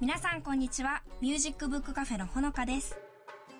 [0.00, 1.02] 皆さんこんにちは。
[1.20, 2.96] ミュージックブックカフェのほのかです。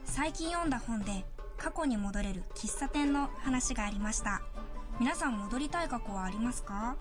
[0.05, 1.24] 最近読んだ本で
[1.56, 4.41] 過去に戻れる喫茶店の話がありました。
[5.01, 6.96] 皆さん戻りたい過去はありますか？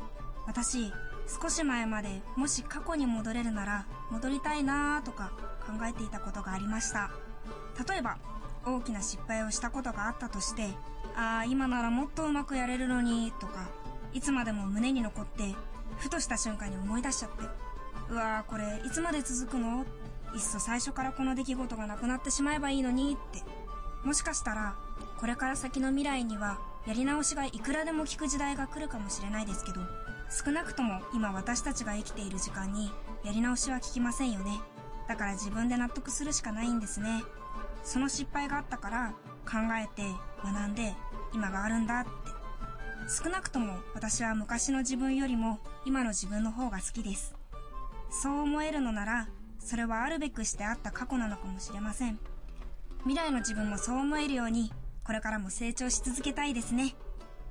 [0.48, 0.92] 私
[1.40, 5.32] 少し前までもし過去に戻れるなら戻りたいなーとか
[5.68, 7.12] 考えていたことがありました。
[7.88, 8.18] 例えば
[8.66, 10.70] 大きな失敗をしたことがあったとして
[11.16, 13.70] ああ今ならもっとうまくやれるのにとか
[14.14, 15.54] いつまでも胸に残って
[16.00, 17.67] ふとした瞬間に思い出しちゃって
[18.10, 19.86] うわーこれいつまで続くの？
[20.36, 23.44] いっそ最初からこの出来事がなくなってしまえばいいのにって。
[24.04, 24.76] もしかしたら
[25.20, 29.82] これから先の未来にはやり直しがいくらでも効く時代が来るかもしれないですけど
[30.30, 32.92] 少なくとも今私たちが生きている時間に
[33.24, 34.60] やり直しは効きませんよね。
[35.08, 37.24] だから自分で納得するしかないんですね。
[37.84, 39.14] その失敗があったから
[39.46, 40.04] 考えて
[40.44, 40.94] 学んで
[41.34, 42.10] 今があるんだって。
[43.24, 47.34] 少なくとも私は昔の自分よりも今の自分の方が好きです。
[48.10, 49.28] そう思えるのなら
[49.60, 52.20] それはあるべくしてあった過去なのかもしれません。
[53.04, 54.72] 未来の自分もそう思えるように
[55.04, 56.96] これからも成長し続けたいですね。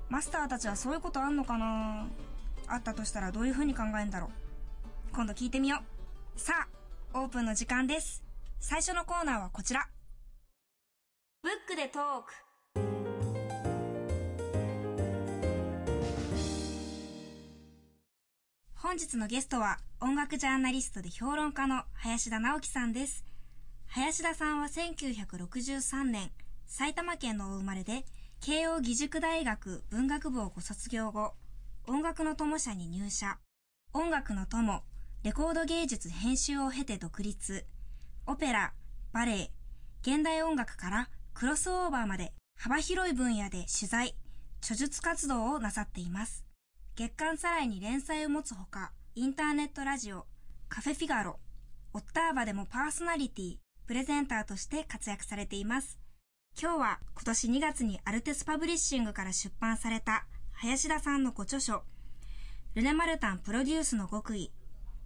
[0.08, 2.06] マスターたちはそういうことあんのかな？
[2.68, 4.30] あったとしたらどういう風に考えるんだろう？
[5.14, 5.78] 今度聞いてみよ
[6.36, 6.40] う。
[6.40, 6.68] さ
[7.14, 8.22] あオープンの時間です。
[8.60, 9.88] 最初のコーナーはこちら。
[11.42, 12.45] ブックでトーク。
[18.96, 23.26] 本日のゲストは音楽ジャーナリストで評論家の林田直樹さんです。
[23.88, 26.30] 林田さんは1963年、
[26.64, 28.06] 埼玉県のお生まれで、
[28.40, 31.34] 慶応義塾大学文学部をご卒業後、
[31.86, 33.36] 音楽の友社に入社。
[33.92, 34.82] 音楽の友、
[35.24, 37.66] レコード芸術編集を経て独立。
[38.24, 38.72] オペラ、
[39.12, 39.50] バレエ、
[40.00, 44.14] 現代音楽からクロスオーバーまで幅広い分野で取材、
[44.62, 46.45] 著述活動をなさっています。
[46.96, 50.24] 月刊サライに連載を持つほか、インターネットラジオ、
[50.70, 51.38] カフェフィガロ、
[51.92, 55.98] オッターバでもパーソナリティ、プレゼンターとして活躍されています。
[56.58, 61.82] 今日は今年2月にアルテスパブリッシングから出版された林田さんのご著書、
[62.74, 64.50] ルネ・マルタンプロデュースの極意、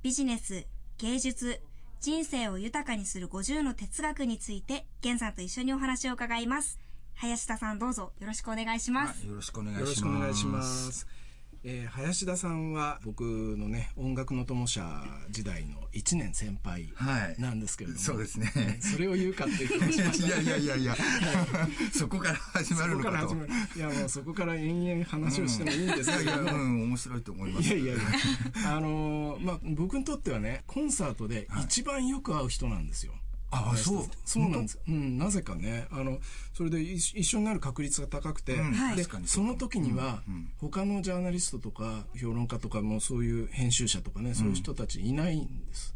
[0.03, 0.69] ビジネス、
[0.99, 1.61] 芸術、
[2.01, 6.79] 人生を豊かにする50の哲学について、ゲンさんと一緒にお話を伺います。
[7.15, 9.27] 林田さんどうぞよろしくお願いします。
[9.27, 9.91] よろしくお願いしよます。
[9.91, 11.20] ろしくお願いします。
[11.63, 17.41] えー林田さんは僕のね音楽の友社時代の1年先輩はい。
[17.41, 18.51] なんですけれども、そうですね。
[18.57, 20.97] えーそれを言うかっていう気がしましたいやいやいやいや、
[21.93, 23.35] そこから始まるのかと。
[23.77, 27.69] いやもうそこから延々話をしてもいいんですけいやいや、れども、うん、面白いと思います。
[27.69, 28.03] いやいやいや、
[28.77, 33.13] あのーまあ、僕にとってはね、コンサートで一番よく会う人なんですよ。
[33.51, 34.05] あ、そう。
[34.25, 34.79] そうなんです。
[34.87, 36.19] うん、なぜかね、あの、
[36.55, 40.23] それで一一緒になる確率が高くて、うんはいでその時には、
[40.59, 45.95] 他のジャーナリストとか評論家とかもそういう編集者とかね、そういう人たちいないんです。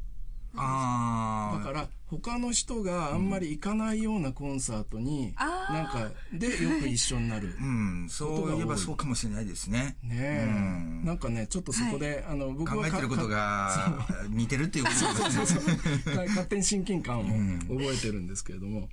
[0.56, 1.58] ああ。
[1.58, 7.56] だから、他の人があんまり行かないようなコンサートに、なんか、でよく一緒になる。
[7.60, 9.96] うん、そういえばそうかもしれないですね。
[10.02, 16.14] ねえ、なんかね、ちょっとそこで、あの、僕はか考えてることが似てるっていうことですね。
[16.14, 18.88] か勝手に親近感を覚えてるんですけれども、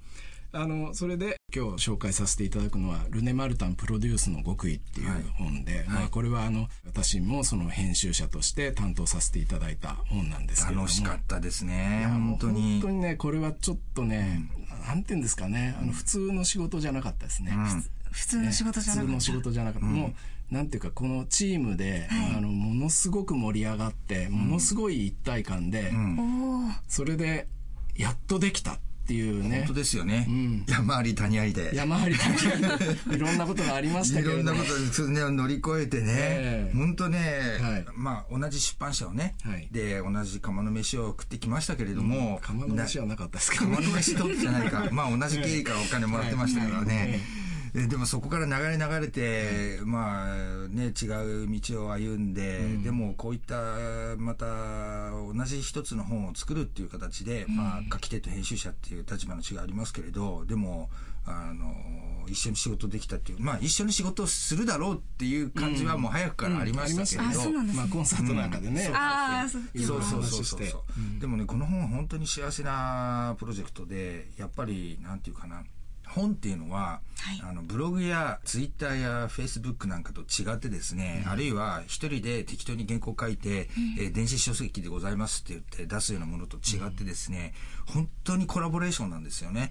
[0.53, 10.87] あの、それで今日紹介させていただくのは、ルネ・マルタンプロデュースの極意っていう本で、まあこれはあの、私もその編集者として担当させていただいた本なんですけれども。
[10.87, 12.05] 楽しかったですね。
[12.09, 12.73] 本当に。
[12.73, 14.49] 本当にね、これはちょっとね、
[14.87, 17.53] なんて言うんですかね、あの、普通の仕事じゃなかったですね。
[18.11, 19.07] 普通の仕事じゃなかった。
[19.07, 19.87] 普通の仕事じゃなかった。
[19.87, 25.93] もう、なんていうか、このチームで、あの、ものすごく盛り上がって、ものすごい一体感で、
[26.89, 27.47] それで、
[27.95, 29.73] やっとできたっていうね本当。
[29.73, 30.25] ですよね。
[30.29, 31.71] ん山あり谷ありで。
[31.73, 32.77] 山あり谷あ
[33.09, 34.49] り、 いろんなことがありましたいけれども。
[34.49, 36.77] ろんなことですね、乗り越えてねええ。
[36.77, 37.19] 本当ね
[37.61, 44.87] はい、まあ、同じ出版社をねはい、で、同じ釜の飯を食ってきましたけれども、釜の飯はなかったですけどね釜の飯とってじゃないか。
[44.91, 47.41] まあ、同じ経緯からお金もらってましたからはい
[47.73, 47.87] ね。
[47.87, 50.35] でもそこから流れ流れて、まあ
[50.67, 51.05] ね、違
[51.45, 53.55] う道を歩んで、うん、でもこういった
[54.17, 60.89] また同じ一つの本を作るっていう形で、うん、まあ書き手と編集者っていう立場の違いありますけれどでも
[61.25, 61.75] あの
[62.27, 67.67] 一緒に仕事できたっていうまあ一緒に仕事をするだろうっていう感じはもう早くからありましたけど、うん。
[67.75, 69.61] まあコンサートなんかでね、うん、ああそう。
[69.79, 70.61] そうそうそうそう、
[71.19, 75.63] でもねこの本は本当に幸せなプロジェクトでやっぱりなんていうかな
[76.13, 87.53] 本っていうのは、はい、あのブログやツイッターやフェイスブックなんかと違ってですね、うん、あるいは一人で適当に原稿書いて、うん、えー、電子書籍でございますって言って出すようなものと違ってですね、
[87.87, 89.69] うん、本当にコラボレーションなんですよね。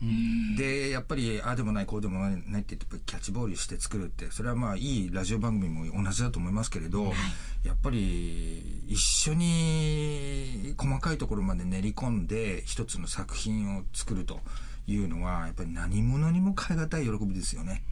[0.57, 14.41] で、やっぱりああでもないこうでもないって言ってキャッチボールして作るって、それはまあいいラジオ番組も同じだと思いますけれど、はい、やっぱり一緒に細かいところまで練り込んで一つの作品を作ると。
[14.93, 17.83] いうのはやっぱり何者にも代え難い喜びですよね。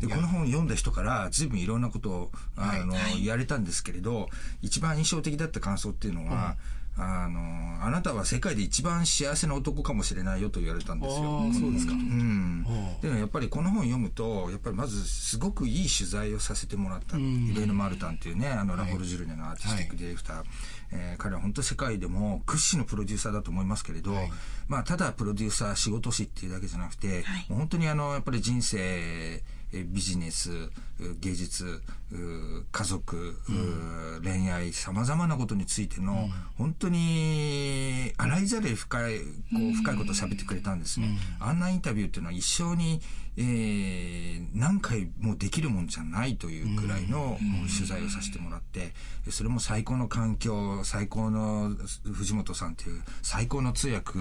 [0.00, 4.28] でこの本を読んだ人から随分いろんなことをあの、はい、言われたんですけれど
[4.62, 11.42] 一番印象的だった感想っていうのは、うん、あのあなたは世界で一番幸せな男かもしれないよと言われたんですよ。
[11.52, 11.92] そうですか。
[11.92, 12.64] うん。
[13.02, 17.18] でもやっぱりこの本を読むとやっぱりまずすごくいい取材をさせてもらった。
[17.18, 20.36] イレーヌ・マルタンっていうねあのラフォルジュルネのアーティスティックディレクター。
[20.38, 20.46] はい
[20.92, 24.30] えー、彼は本当世界でも屈指のプロデューサーだと思いますけれど、はい、
[24.68, 29.42] まあ、ただプロデューサー仕事師っていうだけじゃなくて、はい、本当にあのやっぱり人生
[29.72, 30.70] ビジネス
[31.20, 31.82] 芸術
[32.70, 39.24] 家族、うん、恋愛さまざまなことについての、うん、本当に洗いざる深いこ
[39.54, 43.00] う深いことを喋ってくれたんですね、うん、あんなインタビューっていうのは一生に、
[43.36, 47.36] えー、何回もできるもんじゃないというくらいの
[47.76, 48.92] 取材をさせてもらって
[49.30, 51.70] それも最高の環境最高の
[52.04, 54.20] 藤本さんという最高の通訳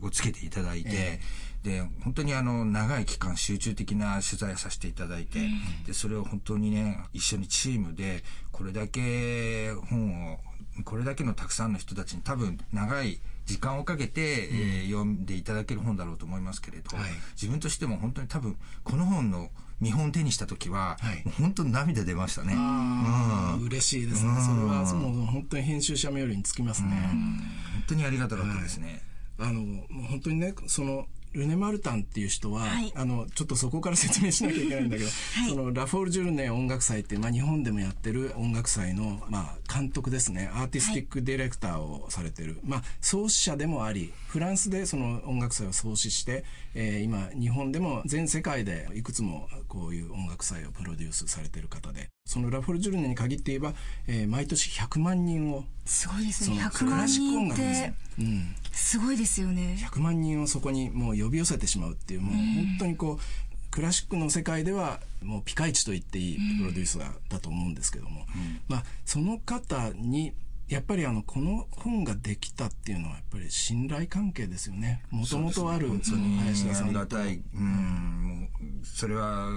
[0.00, 0.88] をつけていただいて。
[0.88, 1.20] はいえ。
[1.22, 8.22] ーで本当にあの長い期間集中的な取材をさせていただいて、うん、でそれを本当にね一緒にチームで
[8.52, 10.38] これだけ本を
[10.84, 19.48] これだけのたくさんの人たちに多分長い時間をかけて、うん、えー、読んでいただける本だろうと思いますけれど、はい、自分としても本当に多分この本の
[19.80, 22.54] 見本手にした時は、はい、本当に涙出ましたね。
[22.54, 24.30] うん、嬉しいですね。
[24.40, 26.90] それはもう本当に編集者冥利につきますね。
[26.90, 29.02] 本当にありがたかったですね。
[29.36, 29.62] はい、あの
[30.08, 40.50] 本当にねそのルネ・マルタンっていう人は、はい、あのちょっとそこから説明しなきゃいけないんだけど、 はい、そのラフォール・ジュルネ音楽祭って、まあ、日本でもやってる音楽祭の、まあ、監督ですね。
[40.54, 46.44] アーティスティックディレクターをされてる、はい、まあ、創始者でもありフランスでその音楽祭を創始して、
[46.78, 53.72] えー、今日本でも全世界でいくつもこういう音楽祭をプロデュースされてる方でそのラフォール・ジュルネに限って言えば、
[54.06, 56.56] えー、毎年100万人をすごいですね。
[56.56, 59.78] 100万人って、うん、すごいですよね。
[59.80, 70.32] 100万人をそこにもう呼び寄せてしまうっていうもう本当にこうクラシックの世界ではもうピカイチと言っていいプロデューサーだと思うんですけども、うん、まあその方に
[70.68, 75.02] やっぱりあのこの本ができたっていうのはやっぱり信頼関係ですよね。
[75.10, 76.92] もともとある林田さん。
[77.06, 78.48] と、ね、うん。
[78.82, 79.48] それは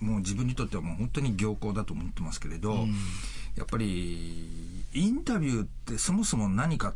[0.00, 2.94] もう自分にとってはもう本当に良好だと思ってますけれど、うん、
[3.56, 6.94] やっぱりインタビューってそもそも何かっ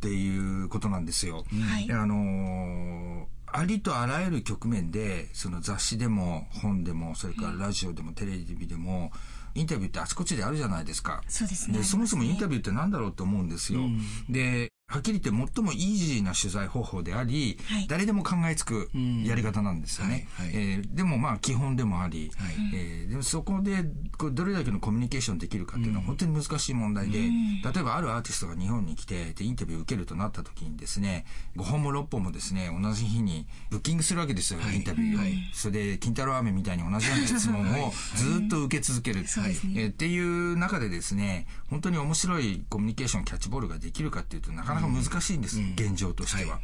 [0.00, 1.44] ていうことなんですよ。
[1.70, 9.10] はい、あのありとあらゆる局面でその雑誌でも本でもそれからラジオでもテレビでも、
[9.54, 11.22] インタビューってあちこちであるじゃないですか。
[11.28, 11.78] そうですね。
[11.78, 13.80] で、そもそもインタビューって何だろうと思うんですよ。
[13.80, 18.90] うん、で、はっきり言って最もイージーな取材方法であり、はい、誰でも考えつく
[19.24, 20.26] やり方なんですよね。
[20.34, 23.84] はいはい、えー、でもまあ基本でもあり、はい、えー、でもそこで
[24.18, 31.24] これどれだけのコミュニケーションできるかっていうのは本当に難しい問題で、うん、例えばあるアーティストが日本に来てでインタビュー受けるとなった時にですね
[31.56, 39.50] 5本も6本もですね同じ日にブッキングするわけですよ、インタビューを、それで金太郎飴みたいに同じよ うな質問をずっと受け続ける、はい。
[39.50, 46.54] えー、っていう中でですね本当に面白いコミュニケーションキャッチボールができるかっていうとなかなか難しいんです、うん、現状としては。
[46.54, 46.60] は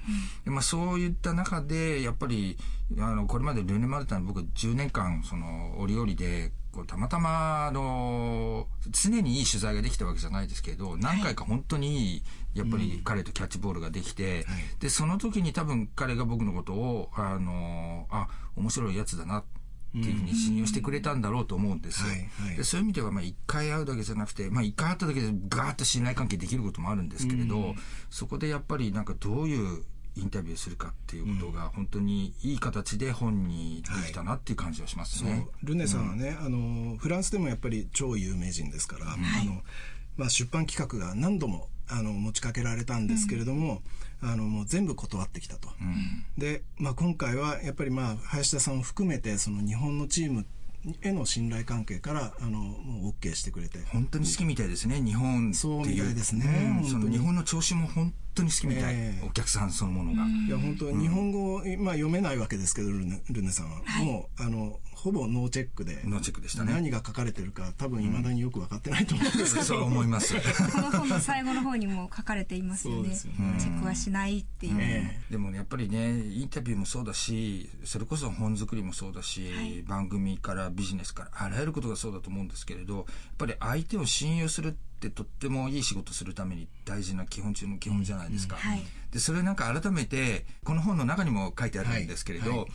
[0.47, 2.57] い、まあ、そういった中でやっぱり
[2.99, 12.23] あのこれまでルネ・マルタン僕10年間その折々でこうたまたまあの常にいい取材ができたわけじゃないですけど何回か本当にいい
[12.55, 14.45] やっぱり彼とキャッチボールができて、はい、
[14.81, 19.56] でその時に多分彼が僕のことをあのあ面白いやつだなって
[19.99, 22.09] っていうふうに信用してくれたんだろうと思うんですよ。
[22.11, 27.75] はいはい、でそういう意味では、まあ、一回会うだけじゃなくて、まあ、一回会っただけでガーッと信頼関係できることもあるんですけれど、
[28.11, 29.83] そこでやっぱりなんかどういう
[30.17, 35.31] インタビューするかっていうことが本当にいい形で本にできたなっていう感じはしますね。
[35.31, 39.63] はい、ルネさんはね、うん、あのフランスでもやっぱり超有名人ですから、うん、あの
[40.17, 43.81] まあ、出版企画が何度もあの持ちかけられたんですけれども、うん、
[44.23, 45.69] あのもう全部断ってきたと。
[45.81, 50.47] うん、で、まあ、今回はやっぱりまあ林田さんを含めてその日本のチーム
[51.03, 53.81] への信頼関係からあのもう OK してくれて。
[53.93, 60.25] 本当に好きみたいですね日本そうみたいですね、うん、その日本の調子も本当に好きみたい、えー、お客さんそのものが。
[60.27, 66.73] いや本当、日本語、まあ、読めないわけですけどルネルネさんは、はい、もうあのほぼノーチェックでノーチェックでしたね。
[66.73, 70.35] 何が書かれてるか多分いまだによく分かってないと思うんですけど、そう思います。
[70.35, 73.15] この本の最後の方にも書かれていますよね。
[73.15, 75.21] チェックはしないっていう、え。
[75.29, 83.05] ー、でも、ね、やっぱりねインタビューもそうだしそれこそ本作りもそうだし、はい、番組からビジネスからあらゆることがそうだと思うんですけれどやっ
[83.39, 88.57] ぱり相手を信用するってとってもいい仕事するために大事な基本中の基本じゃないですか。
[88.57, 88.71] うん。
[88.73, 88.83] はい、
[89.13, 92.59] でそれなんか改めてこの本の中にも書いてあるんですけれど、はい。
[92.59, 92.69] はい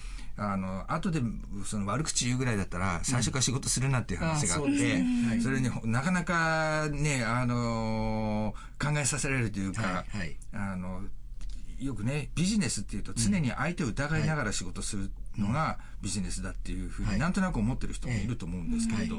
[0.43, 1.21] あの後で
[1.65, 10.03] その悪口言うぐらいだったら最初から仕事するなっていう話があって、うん、それになかなかねあの考えさせられるというか、
[10.51, 11.03] あの
[11.79, 19.17] よくねビジネスっていうと常に相手を疑いながら仕事するのがビジネスだっていうふうになんとなく思ってる人もいると思うんですけれど、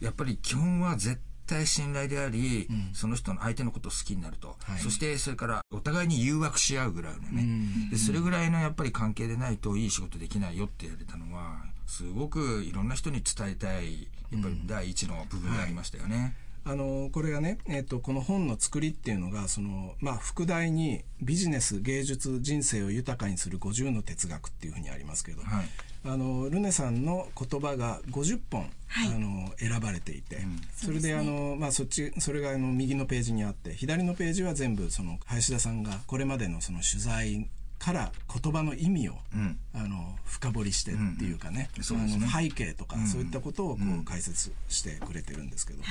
[0.00, 7.46] やっぱり基本は絶対信頼であり、うん、その人の相手のことを好きになると、はい、そしてそれからお互いに誘惑し合うぐらいのね、
[7.90, 16.36] でそれぐらいのやっぱり関係でないといい仕事できないよって言われたのはすごくいろんな人に伝えたいやっぱり第一の部分でありましたよね。
[16.68, 25.68] あのこれがね、えーと、この本の作りっていうのがその、まあ、副題に「ビジネス芸術人生を豊かにする50の哲学」っていうふうにありますけど、はい、
[26.04, 37.48] あのルネさんの言葉が50本、はい、あの選ばれていて、うん、それで、ね、あの、まあ、そっちそれがあの右のページにあって左のページは全部その林田さんがこれまでのその取材
[37.78, 41.82] から言葉の意味を、うん、あの深掘りしてっていうかねうん、
[42.18, 42.26] ね。
[42.32, 45.82] あの背景とか、そういったことをこう解説してくれてるんですけど、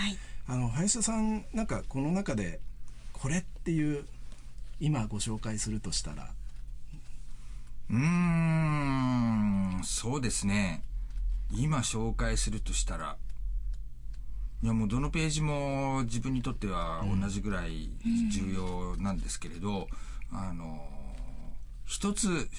[0.50, 2.62] あの林田さんなんかこの中で
[3.12, 4.06] これっていう
[4.80, 6.30] 今ご紹介するとしたら？
[7.89, 10.84] うーん、そうですね。
[11.51, 13.18] 今紹介するとしたら、
[14.62, 17.89] いやもうどのページも自分にとっては同じぐらい
[18.32, 19.88] 重要なんですけれど、
[20.32, 20.86] うん、あの、
[21.86, 22.50] 一つ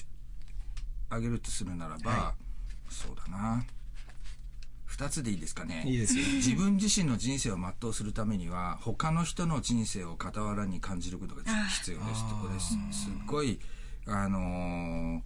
[1.09, 2.35] 挙げるとするならば、は
[2.89, 3.63] い、そうだな。
[4.99, 5.85] 二つでいいですかね。
[5.87, 6.25] いいですよ。
[6.35, 12.29] 自分自身の人生を全うするためには、他の人の人生を傍らに感じることが必要です。
[12.29, 12.67] とこです。
[13.05, 13.59] すっごい、
[14.05, 15.21] あのー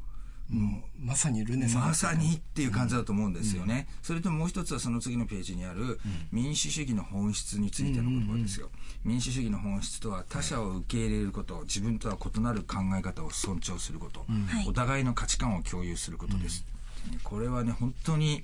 [0.49, 5.99] もうまさにルネサンまさにっていう感じだと思うんですよね、うん、それともう一つはその次のページにある
[6.33, 8.69] 民主主義の本質についての言葉ですよ、
[9.05, 14.25] 民主主義の本質とは他者を受け入れること、自分とは異なる考え方を尊重すること、
[14.67, 16.65] お互いの価値観を共有することです、
[17.23, 18.43] これはね本当に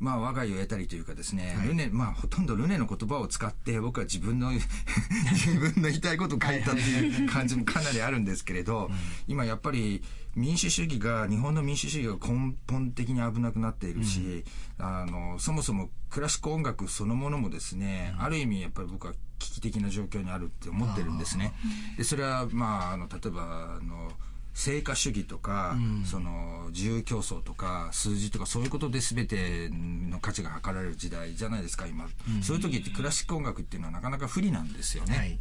[0.00, 4.50] まあ、我が家を得たりというかですね、はい、ルネ、まあ、ほとんどルネの言葉を使って、僕は自分の
[5.32, 8.90] 自分の言いたいことを書いたっていう感じもかなりあるんですけれど、
[9.26, 10.02] 今やっぱり
[10.38, 14.44] 民主主義が、日本の民主主義が根本的に危なくなっているし、
[14.78, 21.54] うん、あの、そもそもクラシック音楽そのものもですね、うん、ある意味やっぱり僕は危機的な状況にあるって思ってるんですね。
[21.96, 24.12] で、それは、まあ、あの、例えば、あの、
[24.58, 35.16] 成果主義とか、うん、その自由競争とか数字とかそういうことで全ての価値が測られる時代じゃないですか今、うん、そういう時ってクラシック音楽っていうのはなかなか不利なんですよね。
[35.16, 35.38] はい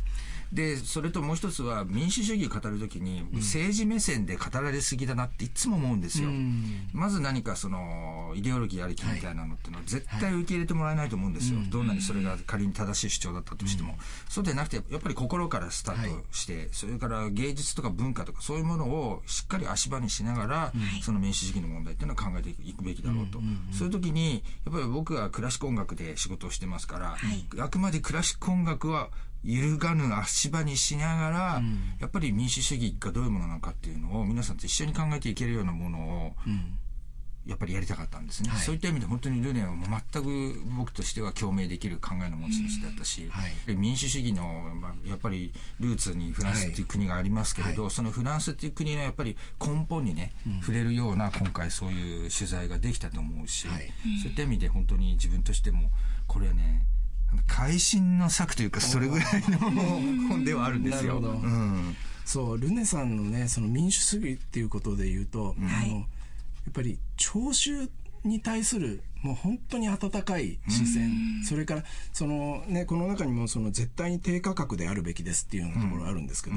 [0.52, 6.30] で、それともう一つは民主主義を語るときに政治目線で語られすぎだなっていつも思うんですよ。
[6.30, 11.60] うん、まず何かそのイデオロギーありきみたいなのっていうのは絶対受け入れてもらえないと思うんですよ。
[11.60, 13.94] はい、どんなにそれが仮に正しい主張だったとしても。
[13.94, 13.98] うん、
[14.30, 23.40] そうでなくて、やっぱり心からスタートして、はい、それから芸術とか文化とかそういうものをしっかり足場にしながら、その民主主義の問題っていうのは考えていくべきだろうと。
[23.72, 27.18] そういう時に、やっぱり僕はクラシック音楽で仕事をしてますから、
[27.60, 29.10] あくまでクラシック音楽は
[29.48, 36.34] 揺るがぬ足場にしながら、うん、やっぱり民主主義がどういうものなのかっていうのを皆さんと一緒に考えていけるようなものを、
[37.46, 39.70] やっぱりやりたかったんですね、はい、そういった意味で本当にルネは
[40.12, 44.44] 全く僕としては共鳴できる考えの持ち主だったし、はい、民主主義の、
[44.76, 53.66] まあ、やっぱりルーツにフランスっていう国がありますけれど、はい、そのフランスっていう国のやっぱり根本にね、うん、触れるような今回そういう取材ができたと思うし、
[54.22, 55.90] そういった意味で本当に自分としても
[56.28, 56.86] これね
[57.48, 59.58] 会心の作というかそれぐらいの
[60.30, 61.18] 本ではあるんですよ。
[61.18, 66.04] うん、そうルネさんのねその民主主義っていうことで言うと、うん、あのや
[66.70, 67.90] っぱり聴衆
[68.24, 71.12] に対するもう本当に温かい視線、
[71.44, 76.56] それからその、ね、この中にもその絶対に低価格であるべきですっていうようなところあるんですけど、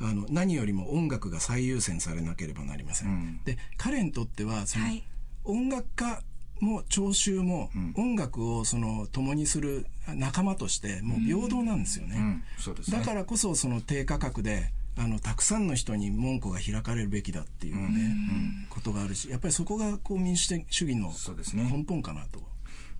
[0.00, 3.40] あの何よりも音楽が最優先されなければなりません。
[3.44, 5.02] で彼にとってはその、はい、
[5.44, 6.22] 音楽家
[6.60, 12.16] も聴衆も音楽をその共にする仲間としてもう平等なんですよね。
[12.16, 12.22] うん。
[12.22, 12.32] うん。
[12.32, 12.42] ね。
[12.90, 21.12] だからこそその低価格であのたくさんの人に門戸が開かれるべきだっていうね、うん、ことがあるしやっぱりそこがこう民主主義の
[21.54, 22.40] 根本かなと。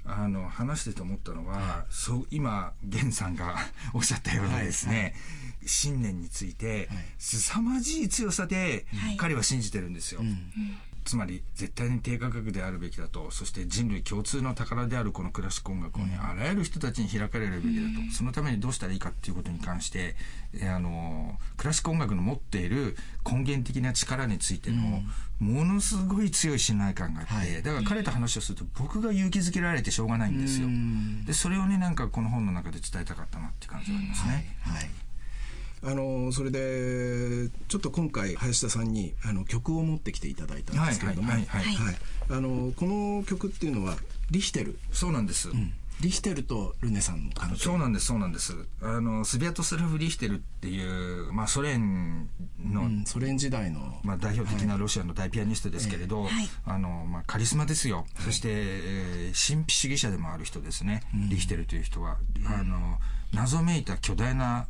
[0.06, 3.56] あの話してて思ったのは、はい、そう今源さんが
[3.94, 5.02] おっしゃったようなですね、はい。
[5.04, 5.14] はい、
[5.64, 8.84] 信念について、凄まじい強さで
[9.16, 10.20] 彼は信じてるんですよ。
[10.20, 10.52] うん
[11.04, 13.30] つまり絶対に低価格であるべきだと。
[13.30, 15.12] そして人類共通の宝である。
[15.12, 20.16] このクラシック音楽をね、あらゆる人たちに開かれるべきだと、そのためにどうしたらいいかっていうことに関して、
[20.54, 25.02] えあのクラシック音楽の持っている根源的な力についての、
[25.40, 30.68] ものすごい強い信頼感があって、だから彼と話をすると僕が勇気づけられてしょうがないんですよ。
[31.26, 34.56] でそれをねなんかこの本の中で伝えたかったなっていう感じがありますね。
[34.62, 34.90] はい
[35.84, 41.46] あのそれでちょっと今回林田さんにあの曲を持ってきていただいたんですけれども、はい
[42.30, 43.96] あのこの曲っていうのは
[44.30, 44.78] リヒテル？
[44.92, 47.56] そうなんです、うんリヒテルとルネさんの関係？
[47.56, 48.52] そうなんですそうなんです。
[48.82, 52.28] あのスビアトスラフ・リヒテルっていう、まあ、ソ連
[52.60, 56.30] の、うん、ソ連時代の、まあ、代表的なロシアの大ピアニストですけれど、はい、
[56.66, 62.98] あのまあ、カリスマですよ、はい、そして、えー、神秘主義者でもある人ですね、うん、リヒテルという人は、あの
[63.32, 64.66] 謎めいた巨大な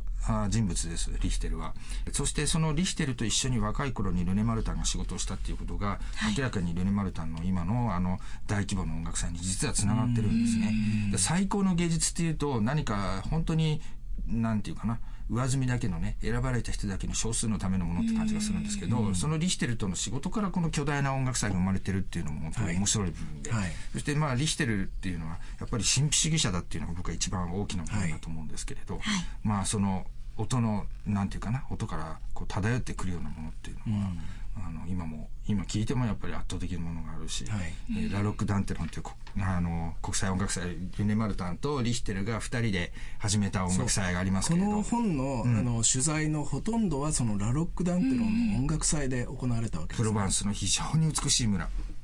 [0.49, 1.73] 人物です、リヒテルは。
[2.11, 5.99] そしてそのリヒテルと一緒に若い頃にルネ・マルタンが仕事をしたっていうことが、
[6.35, 10.73] 明らかにルネ・マルタンの今のあの大規模な音楽祭に実はつながってるんですね。
[11.17, 13.81] 最高の芸術っていうと何か本当に、
[14.27, 23.61] なんていうかな、上積みだけのね選ばれた人だけの少数のためのものって感じがするんですけどそのリヒテルとの仕事からこの巨大な音楽祭が生まれてるっていうのも本当に面白い部分で、はい。
[23.61, 29.03] はい、そしてまあリヒテルっていうのはやっぱり神秘主義者だっていうのが僕は一番大きなものだと思うんですけれど、はい、
[29.43, 30.05] まあその
[30.37, 34.11] 音のなんていうかな音からこう漂ってくるようなものっていうのは、
[34.57, 39.03] うん、あの今も今聞いてもやっぱり圧倒的なものがあるし、はい、えー、ラロック・ダンテロンという
[39.41, 44.67] あの国際音楽祭ユネ・マルタンとリヒテルが2人で始めた音楽祭がありますけれど。
[44.67, 51.94] この本のうん、あの取材のほとんどはそのラロック・ダンテロンの音楽祭で行われたわけです、ね、プロバンスの非常に美しい村、うん、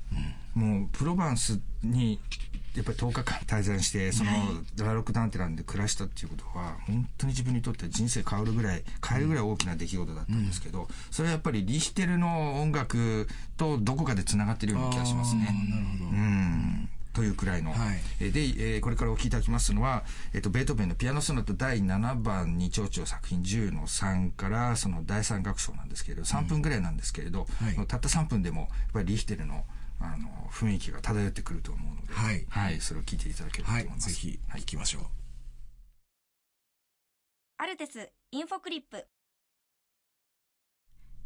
[0.53, 2.20] もうプロバンスに
[2.75, 4.31] やっぱり10日間滞在して、その、
[4.77, 13.27] ラロックダンテランで暮らしたっていうことは、本当に自分にとって人生変わるぐらい、変えるぐらい大きな出来事だったんですけど、それはやっぱりリヒテルの音楽
[13.58, 15.46] とどこかで繋がってるような気がしますね。
[15.46, 16.12] なるほど。
[16.12, 16.89] うん。
[17.13, 17.72] というくらいの。
[17.74, 17.77] は
[18.22, 20.03] い、で、えー、これからお聞きいただきますのは、
[20.34, 29.65] えっ、ー、と、ベートーベンのピアノソナタ第7番に長調作品10の3から、その第3楽章なんですけれど、3分ぐらいなんですけれど、うんはい、たった3分でも、やっぱりリヒテルの、
[30.02, 34.06] あの雰囲気が漂ってくると思うので、はい、はい、それを聞いていただければと思います。
[34.06, 35.04] はい、ぜひ、はい、行きましょう。
[37.58, 39.06] アルテスインフォクリップ。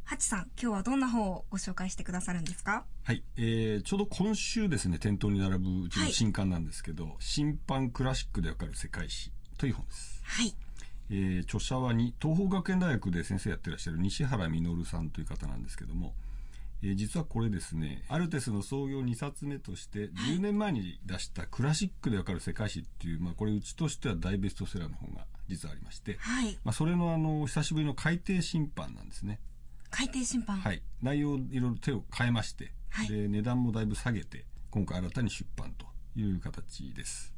[0.04, 2.86] ハチさん、今日はどんな本をご紹介してくださるんですか？
[3.04, 10.22] はい、えー、ちょうど今週ですね、店頭に並ぶうちの新刊なんですけど、はい、審判クラシックでわかる世界史という本です。
[10.24, 10.56] はい。
[11.10, 16.14] えー、著者はに東邦学園大学で先生やってらっしゃる西原実さんという方なんですけども、
[16.86, 26.60] えー、実はこれですね、アルテスの創業2冊目として、10年前に出したクラシックでわかる世界史っていう、まあこれうちとしては大ベストセラーの本が実はありまして、はい。
[26.63, 29.39] まあそれのあの、久しぶりの改訂審判なんですね。
[29.89, 30.58] 改訂審判？
[30.60, 30.84] はい。
[31.02, 37.35] 内容いろいろ手を変えまして、はい、で、値段もだいぶ下げて、今回新たに出版という形です。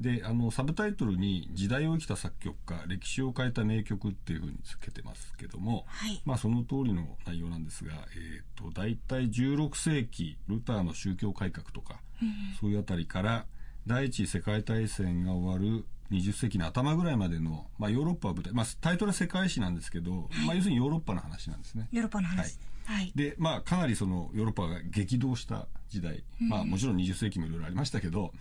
[0.00, 12.28] で、あの、サブタイトルに時代を生きた作曲家、歴史を変えた名曲っていうふうにつけてますけども、はい、まあその通りの内容なんですが、えっ、ー、と、大体16世紀、ルターの宗教改革とか、うん、
[12.60, 13.46] そういうあたりから、
[13.86, 21.88] 第一次世界大戦が終わる20世紀の頭ぐらいまでの、まあヨーロッパを舞台、まあタイトルは世界史なんですけど、はい、まあ要するにヨーロッパの話なんですね。
[21.92, 22.58] ヨーロッパの話。
[22.84, 23.00] はい。
[23.00, 28.32] はい、で、まあ、かなりそのヨーロッパが激動した時代、うん、まあ、もちろん20世紀もいろいろありましたけど、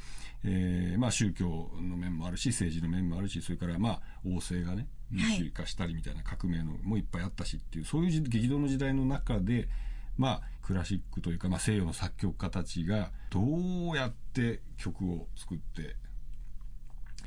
[0.46, 9.68] えー、まあ宗教の面もあるし政治の面もあるしそれからまあ王政がね民主化したりみたいな革命のもいっぱいあったしっていうそういう激動の時代の中で
[10.18, 15.96] まあクラシックというか、まあ、西洋の作曲家たちがどうやって曲を作って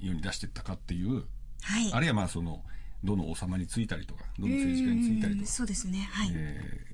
[0.03, 1.25] 世に出していったかっていう、
[1.63, 2.63] はい、あるいはまあその
[3.03, 6.87] どの王様についたりとかどの政治家についたりとかそうですね、はいえ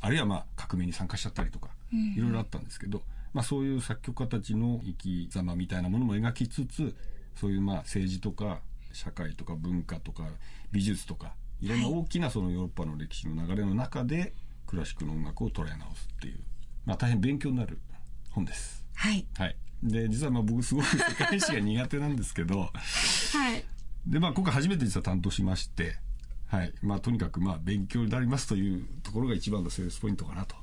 [0.00, 1.68] ー、あるいはまあ革命に参加しちゃったりとか
[2.16, 3.02] いろいろあったんですけど、
[3.34, 6.94] まあ、そういう作曲家たちの生き様みたいなものも描きつつ
[7.34, 8.60] そういうまあ政治とか
[8.92, 10.24] 社会とか文化とか
[10.70, 14.34] 美術とかいろんな大きなそのヨーロッパの歴史の流れの中で
[14.66, 16.40] クラシックの音楽を捉え直すっていう、
[16.84, 17.78] まあ、大変勉強になる
[18.30, 18.84] 本です。
[18.94, 19.26] はい。
[19.36, 19.56] はい。
[19.82, 23.64] で、実はまあ僕すごく世界史が苦手なんですけど、はい。
[24.06, 25.96] で、まあ今回初めて実は担当しまして、
[26.46, 26.72] はい。
[26.82, 30.54] まあとにかくまあ勉強になりますというところが一番のセールスポイントかなと。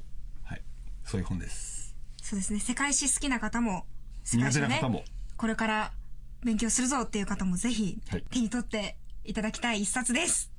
[0.44, 0.62] はい。
[1.04, 1.96] そういう本です。
[2.22, 2.60] そうですね。
[2.60, 3.86] 世界史好きな方も、
[4.24, 4.82] 世界史ね、
[5.36, 5.92] これから
[6.44, 10.52] 勉強するぞっていう方もぜひ手に取っていただきたい一冊です。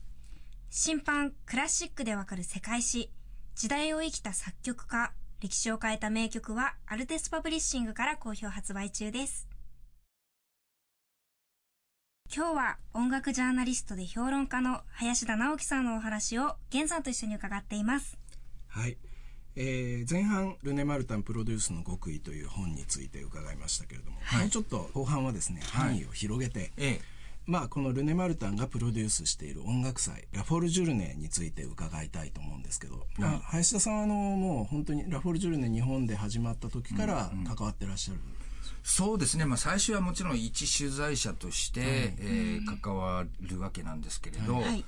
[0.68, 3.10] 新版クラシックでわかる世界史、
[3.54, 9.48] 時代を生きた作曲家、歴史を変えた名曲はアルテスパブリッシングから好評発売中です。
[12.34, 18.18] 今日は音楽ジャーナリストで評論家の林田直樹さんのお話を源さんと一緒に伺っています。
[18.68, 18.98] はい。
[19.56, 27.00] えー、前半ルネ・マルタンプロデュースの極意という本について伺いましたけれども、はい、もうちょっと後半はですね、範囲を広げて、はい、
[27.46, 38.40] まあ、このルネ・マルタンがプロデュースしている音楽祭、ラフォルジュルネについて伺いたいと思うんですけど、まあ、林田さんはあの、もう本当にラフォルジュルネ日本で始まった時から関わってらっしゃる、うんうん
[38.82, 44.84] そうですね、まあ、最初はもちろん一取材者として、はい、えー、関わるわけなんですけれど、はい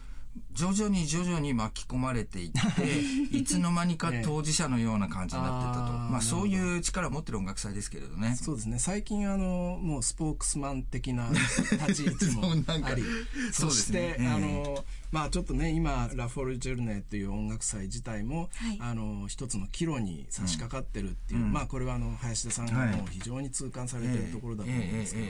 [0.53, 2.59] 徐々に徐々に巻き込まれていって
[3.37, 8.37] いつの間にか当事者のような感じになってたと、まあそういう力を持ってる音楽祭ですけれどね。
[8.37, 8.79] そうですね。
[8.79, 13.03] 最近あのもうスポークスマン的な立ち位置もあり。
[13.53, 25.27] そして、ね、あのまあちょっとね今ラフォルジェルネっていう音楽祭自体も、はい、あの一つの岐路に差し掛かってるっていう、うん、まあこれはあの林田さんがもう非常に痛感されてるところだと思うんですけど、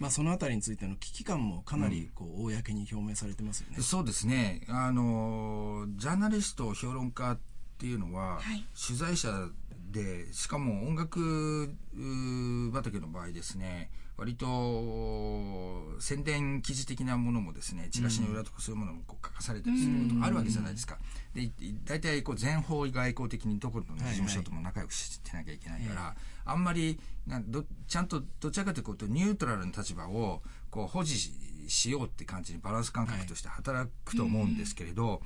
[0.00, 4.62] まあそのあたりについての危機感もかなりこう公に表明されてますよね、そうですね。
[4.68, 7.38] あのジャーナリスト評論家っ
[7.78, 9.48] ていうのは、はい、取材者
[9.90, 11.74] でしかも音楽
[12.72, 20.98] 畑の場合ですね割と宣伝記事的なものもですねチラシの裏とかそういうものもこう書かされたりすることがあるわけじゃないですか。
[21.34, 21.50] で
[21.84, 31.16] 大体こう全方位外交的にどこの事務所とも仲良くしてなきゃいけないから、はいはい、あんまりなどちゃんとどちらかというとニュートラルな立場をこう保持
[31.68, 35.20] しようって感じにバランス感覚として働くと思うんですけれど、はい、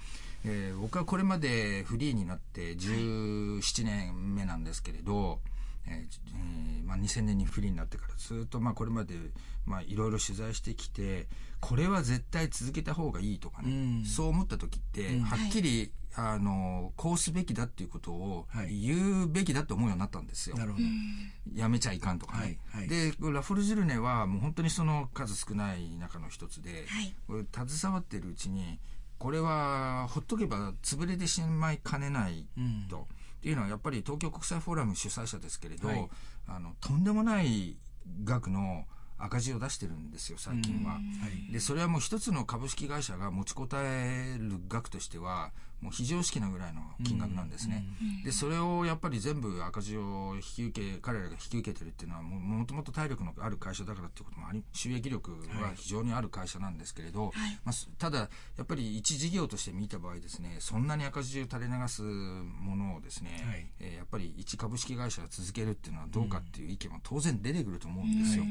[0.47, 5.39] えー、僕はこれまでフリーになって17年目なんですけれど、
[5.87, 9.15] えーまあ、2000年にフリーになってからずっとまあこれまで
[9.87, 11.29] いろいろ取材してきて
[11.61, 20.57] これは絶対続けた方がいいとかね、うん、そう思った時って、うん、はっきり、はい、あのこうすべきだっていうことを言うべきだと思うようになったんですよ。
[21.55, 22.59] やめちゃいかんとかね。
[22.73, 22.81] はい。
[22.81, 26.87] はい、でラフォルジュルネはもう本当にその数少ない中の一つで、
[27.53, 28.81] 携わってるうちに
[29.19, 32.47] これはほっとけば潰れてしまいかねない
[32.89, 32.97] と。
[32.97, 33.07] うん
[33.41, 36.09] っていうのはやっぱり東京国際フォーラム主催者ですけれど、はい、
[36.47, 37.79] あのとんでもない
[38.23, 38.85] 額の
[39.17, 40.99] 赤字を出してるんですよ最近は。
[41.51, 47.85] でそれはもう一つの株式会社が持ちこたえる額としてはもう非常識なぐらいの金額なんですね。
[48.25, 57.33] で、それをやっぱり全部赤字を引き受け、彼らが引き受けてるっていうのはも、もともと体力のある会社だからっていうこともあり、収益力は非常にある会社なんですけれど、はい、
[57.65, 58.29] まあ、ただ、や
[58.63, 68.45] っぱり一事業として見た場合ですね、そんなに赤字を垂れ流すものをですね、はい、えー、やっぱり一株式会社が続けるっていうのはどうかっていう意見は当然出てくると思うんですよ。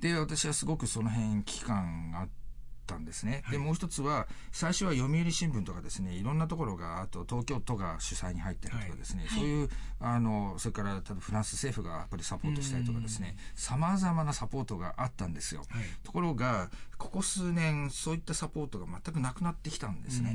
[0.00, 2.43] で、私はすごくその辺危機感があって、
[2.84, 3.40] ったんですね。
[3.44, 9.70] はい、で、もう一つは、最初は読売新聞とかですね、いろんなところが、あと東京都が主催に入ってるとかですね、はい、そういう、
[10.00, 15.62] あの、それから多分フランス政府がやっぱりサポートしたりとかですね、様々なサポートがあったんですよ。
[15.68, 20.34] はい、ところが、ここ数年、そういったサポートが全くなくなってきたんですね。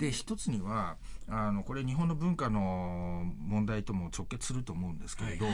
[0.00, 0.96] で、一つには、
[1.28, 5.46] あの、これ日本の文化の問題とも直結すると思うんですけれど、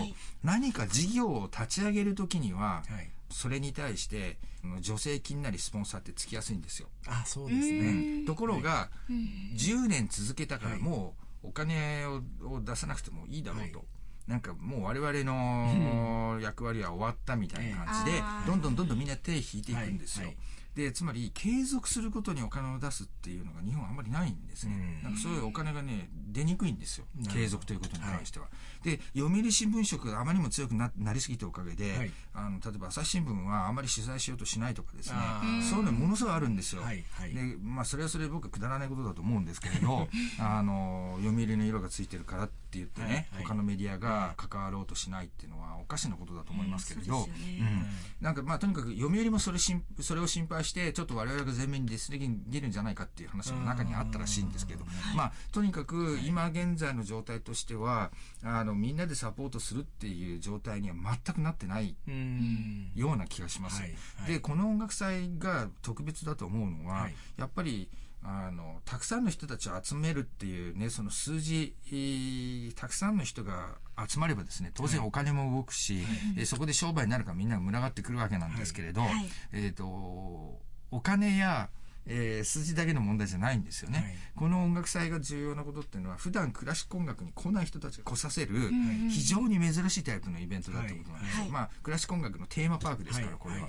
[0.43, 2.83] 何か事業を立ち上げるときには、
[3.31, 4.39] それに対して
[4.83, 6.89] 助成金なりスポンサーってつきやすいんですよ。
[7.07, 8.25] あそうですね。
[8.27, 11.15] ところが、はい、10年続けたからも
[11.45, 12.23] うお金を
[12.61, 13.79] 出さなくてもいいだろうと。
[13.79, 13.87] はい
[14.29, 20.35] なんかもう我々の 役割は終わったみたいな感じで、どんどんどんどんみんな手引いていくんですよ。
[20.79, 25.01] で、つまり、継続することにお金を出すっていうのが日本はあんまりないんですね。
[25.03, 27.07] なんかそういうお金がね、出にくいんですよ。
[27.35, 28.45] 継続ということに関しては。
[28.45, 28.51] は
[28.87, 35.17] い、で、読売新聞色があまりにも強くななりすぎたおかげで、はい、あの、例えば朝日新聞はあまり取材しようとしないとかですね、
[35.69, 36.83] そういうのものすごいあるんですよ。
[36.83, 47.27] はいはい、で、まあ、それはそれで僕はくだらないことだと思うんですけれど、 あの、読売の色がついてるからって言ってね、はいはい、他のメディアが関わろうとしないっていうのはおかしなことだと思いますけれど、うん、
[48.21, 54.85] なんかまあ、とにかく読売もそれしんそれを心配して、ちょっと我々が前面に出過ぎるんじゃないかっていう話も中にあったらしいんですけど、
[55.17, 58.11] まあ、とにかく今現在の状態としては、
[58.43, 61.97] あの、みんなでサポートするっていう状態には全くなってない
[62.95, 63.83] ような気がします。
[64.27, 67.89] で、この音楽祭が特別だと思うのは、やっぱり、
[68.31, 71.75] あの、たくさんの人たちを集めるっていうね、その数字、
[72.77, 76.05] たくさんの人が集まればですね、当然お金も動くし、
[76.37, 79.11] はい、そこで商売になるからみんなが群がってくるわけなんですけれど、はい、
[79.53, 79.85] えっ、ー、と、
[80.91, 81.71] お金や、
[82.07, 88.55] えー、数字だけの問題じゃないんですよね、はい、この音楽祭が重要なことっていうのは普段クラシック音楽に来ない人たちが来させる
[89.11, 93.69] 非常に珍しいタイプのイベントだってことなんですよ、はい、まあクラシック音楽のテーマパークですからこれは。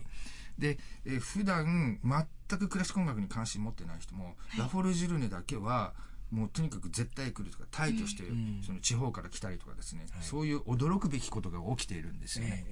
[0.60, 5.94] で、えー、普段全くクラシック音楽に関心持ってない人も、ラフォルジュルネだけは
[6.32, 8.24] もうとにかく絶対来るとか退去して、
[8.66, 12.66] その地方から来たりとかですね、そういう驚くべきことが起きているんですよね。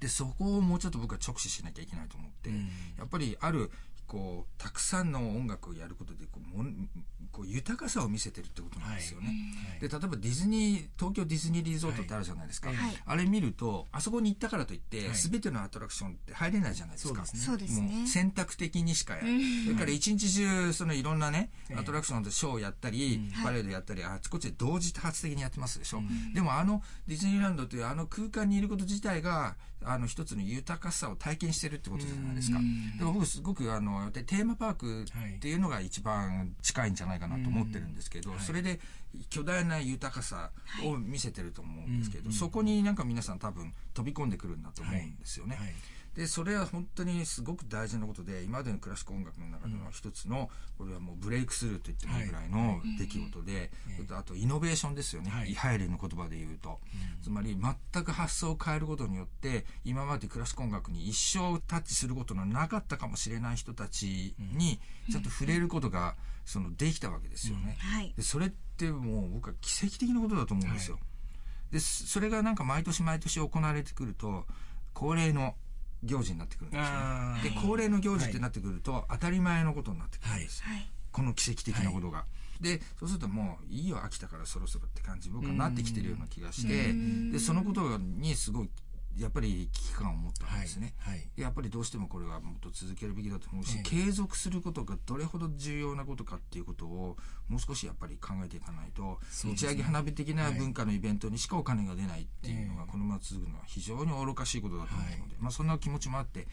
[0.00, 1.86] でそこをもうちょっと僕は直視しなきゃい。
[1.86, 2.50] けないと思って、
[2.96, 3.70] やっぱりある
[4.08, 6.64] こうたくさんの音楽をやることでこうも
[7.30, 17.24] こう豊かさを見せてるってことなんですよね、はい、で例えばディズニー東京ディズニーリゾートってあるじゃないですか、はい、あれ見るとあそこに行ったからといって、はい、全てのアトラクションって入れないじゃないですか。
[17.26, 17.86] そうですね。
[17.86, 19.26] もう選択的にしかやる、
[19.64, 32.58] それから一日中そのいろんなねアトラクションでショーをやったり、パレードやったりあちこちで同時多発的にやってますでしょ、うでもあのディズニーランドというあの空間にいること自体があの一つの豊かさを体験してるってことじゃないですか。
[32.98, 38.80] でも僕すごくあのテーマパークっていうのが一番近いんじゃないかなと思ってるんですけど、それで
[39.30, 40.50] 巨大な豊かさ
[40.84, 45.58] を見せてると思うんですけど、そこになんか皆さん多分飛び込んでくるんだと思うんですよね。
[46.18, 53.70] でそれは本当にすごく大事なことで今までのクラシック音楽の中での一つの、これはもうブレイクスルーと言ってもいいぐらいの出来事で、
[54.10, 56.80] あとイノベーションですよね、イハイレの言葉で言うと、
[57.22, 64.80] つまり全く発想を変えることによって今までクラシック音楽に一生タッチすることのなかったかもしれない人たちに
[65.12, 67.78] ちょっと触れることがそのできたわけですよね。
[68.16, 70.98] でそれってもう僕は奇跡的なことだと思うんですよ。
[71.70, 74.46] でそれがなんか毎年毎年行われてくると
[74.94, 75.54] 恒例の
[76.02, 82.24] 行事になってくるんですよ、で恒例の行事ってなってくると、当たり前のことになってくるんです、はい、この奇跡的なことが。
[82.60, 86.92] でそうするともういいよ飽きたからそろそろって感じ僕はなってきてるような気がして
[87.32, 88.70] でそのことにすごい
[89.18, 97.16] やっぱり危機感を持ったんですね、はいはい、やっぱりどうしてもこれはもっと続けるべきだと思うし、え継続することがどれほど重要なことかっていうことを
[97.48, 106.46] もう少しやっぱり考えていかないと、打ち上げ花火的な文化のイベントにしかお金が出ないっていうのがこのまま続くのは非常に愚かしいことだと思うので、まあ、そんな気持ちもあって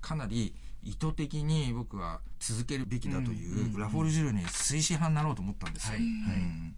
[0.00, 5.94] かなり意図的に僕は続けるべきだという、ラフォール・ジュルに推進派になろうと思ったんですよ。
[5.94, 6.76] はい、うん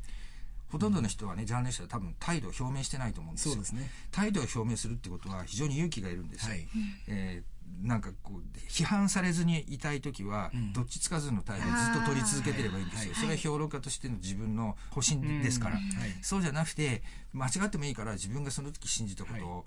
[0.68, 3.54] ほとんどの人はね、ジャーナリストは多分態度を表明してないと思うんですよ。
[3.54, 3.90] そうですね。
[4.10, 6.50] 態度を表明するってことは非常に勇気がいるんですよ。
[6.50, 6.68] はい、
[7.08, 15.78] えーなんかこう批判されずにいたい時は、どっちつかずの態度をずっと取り続けてればいいんですよ、それは評論家としての自分の保身ですから、
[16.22, 17.02] そうじゃなくて
[17.32, 19.64] 間違ってもいいから自分がその時信じたことを、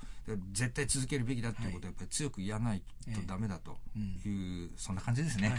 [0.52, 2.82] 絶対続けるべきだっていうことをやっぱり強く言わない
[3.16, 3.78] とダメだと
[4.28, 5.54] いう、そんな感じですね。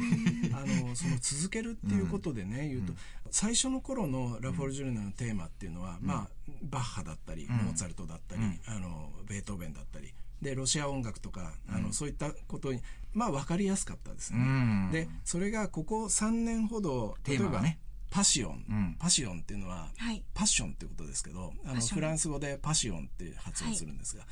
[0.54, 2.92] あのその続けるっていうことでね、言うと、
[3.30, 6.28] 最初の頃のラフォルジュルネのテーマっていうのは、まあ
[6.62, 10.14] バッハだったり、モーツァルトだったり、あのベートーベンだったり。
[10.46, 12.80] でロシア音楽とか、あのそういったことに
[13.12, 14.90] まあ分かりやすかったですね。
[14.92, 17.80] でそれがここ3年ほど例えばね
[18.12, 24.22] パシオン、うん、パシオンっていうのは、はい、パッションってことですけどあのフランス語でパシオンって発音するんですが、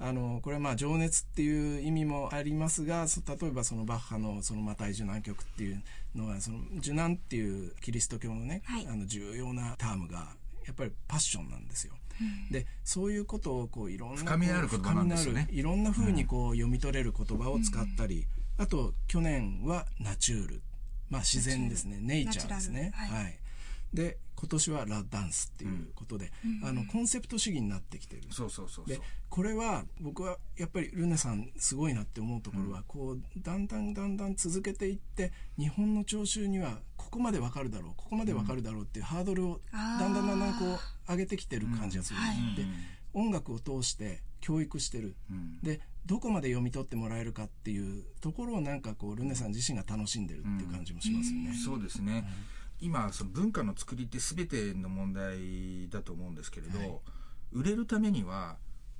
[0.00, 3.06] はい、あのこれはまあ情熱っていう意味もありますが
[3.40, 5.80] 例えばそのバッハのそのマタイ受難曲っていう
[6.16, 10.34] のはその受難っていうキリスト教のね、はい、あの重要なタームが
[10.66, 11.94] やっぱりパッションなんですよ。
[12.50, 18.26] でそういうことをこういろんな深みのある言葉なんですよねいろんなふうにこう読み取れる言葉を使ったり、
[18.58, 20.62] あと去年はナチュール。
[21.08, 21.98] まあ自然ですね。
[22.00, 22.92] ネイチャーですね。
[22.94, 23.38] はい、
[23.92, 28.22] で今年はラ・ダンスっていうことで、うん、あのコンセプト主義になってきてる。
[28.30, 28.98] そうそうそうで
[29.28, 42.64] これは僕はやっぱりルネさんすごいなって思うところは、うん、こうだんだんだんだん続けていって日本の聴衆にはここまでわかるだろうここまでわかるだろうっていうハードルをだんだんだんだんこう上げてきてる感じがする、うん、で
[43.12, 45.16] 音楽を通して教育してる、
[45.62, 51.54] でどこまで読み取ってもらえるかっていうところをなんかこうルネさん自身が楽しんでるっていう感じもしますよね。
[51.54, 52.24] そうですね、
[52.80, 56.90] 今その文化の作りって全ての問題だと思うんですけれど、はい、
[57.52, 58.56] 売れるためには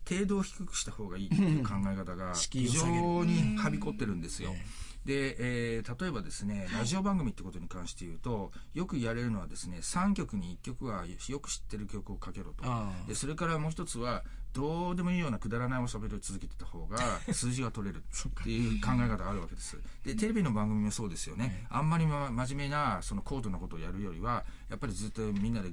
[0.08, 4.50] 程度を低くした方がいいっていう考え方が非常にはびこってるんですよ。
[5.04, 5.36] で、
[5.78, 12.64] えー、例えばですね、ラジオ番組ってことに関して言うと、よくやれるのはですね、3曲に1曲はよく知ってる曲をかけろと。
[13.08, 16.98] でそれからもう一つは、どうでもいいようなくだらないおしゃべりを続けてた方が
[17.32, 18.00] 数字が取れるっ
[18.44, 19.78] ていう考え方があるわけです。
[20.04, 21.66] で、テレビの番組もそうですよね。
[21.70, 25.70] あんまり、ま、真面目な、その高度なことをやるよりは、やっぱりずっとみんなで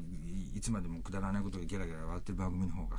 [0.55, 2.97] いつまでもくだらないことでゲラゲラ笑ってる番組の方が、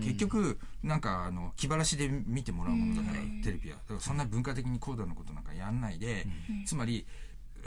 [0.00, 3.76] 結局、なんか、あの、気晴らしで見てもらうものだから、テレビは。
[3.76, 6.26] だからそんな文化的に高度なことなんかやんないで、
[6.66, 7.06] つまり、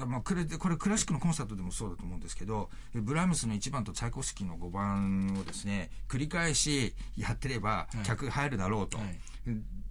[0.05, 9.15] まあ、これこれクラシックのコンサートでもそうだと思うんですけどブラームスの1番とチャイコフスキーの5番をですね繰り返しやってれば客入るだろうと、はいはい、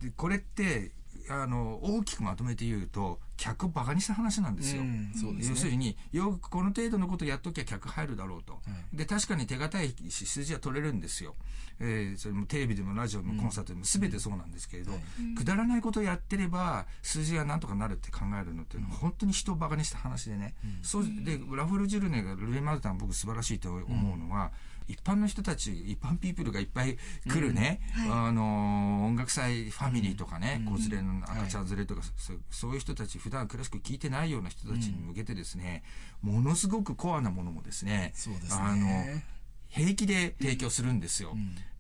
[0.05, 0.93] でこれって
[1.29, 4.83] あの、大きくまとめて言うと、客をバカにした話なんですよ。
[5.15, 8.55] すね、要するに、よくこの程度のことやっときゃ客入るだろうと。
[8.55, 8.59] は
[8.93, 11.35] い、で、確かに手堅い数字は取れるんですよ。
[11.79, 14.93] えー、それもテレビでもラジオでもコンサートでも全てそうなんですけれど、
[15.37, 20.55] くだらないことをやってれば、数字がなんとかなるって考えるのっていうのは、本当に人をバカにした話でね。
[20.65, 24.51] うん、そう、で、ラフォル・ジュルネがルレ・マルタン僕素晴らしいと思うのは、うん
[24.89, 26.97] 一般の人たち、一般ピープルがいっぱい
[27.29, 28.11] 来るね、うん。
[28.11, 32.11] はい、あの、音楽祭ファミリーとかね、子、うん、連れの赤ちゃん連れとか、はい、
[32.51, 35.83] そういう人たち、普段クラシック聴いてないような人たちに向けてですね、
[36.25, 38.13] うん、ものすごくコアなものもですね、
[38.49, 38.63] すね。
[38.63, 39.21] あの、
[39.69, 41.37] 平気で提供するんですよ。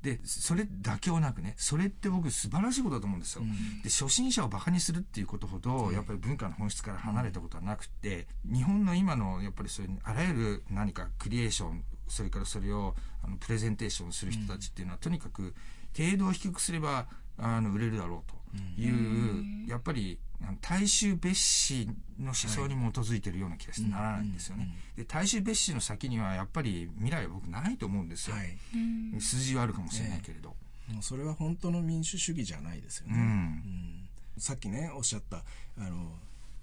[0.07, 3.43] で、それ妥協なくね、それって僕素晴らしいことだと思うんですよ。
[3.83, 15.55] で、初心者を馬鹿にするっていうことほど、やっぱり文化の本質から離れたことはなくて、日本の今の、やっぱりそういう、あらゆる何かクリエーション、それからそれをあのプレゼンテーションする人たちっていうのは、とにかく
[15.97, 18.36] 程度を低くすればあの売れるだろうと
[18.79, 20.19] いう、やっぱり
[20.61, 21.39] 大衆別
[21.69, 21.87] 紙
[22.19, 24.69] の思想に基づいてるような気がしてならないんですよね。
[24.97, 28.37] で大衆別紙の先にはやっぱり未来は僕ないと思うんですよ。
[28.37, 30.55] はい、数字はあるかもしれないけれど。
[30.93, 33.15] もうそれは本当の民主主義じゃないですよね。
[33.17, 35.39] うん、さっきねおっしゃった
[35.79, 36.13] あの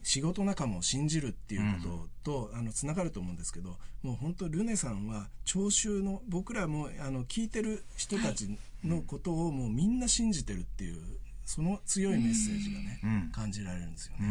[0.01, 11.01] 仕事仲間を信じるっていうことと、うん、あのつながると思うんですけどもう本当ルネさんは聴衆の僕らもあの聞いてる人たちのことをもうみんな信じてるっていう
[11.45, 14.27] その強いメッセージがね、うん、感じられるんですよね。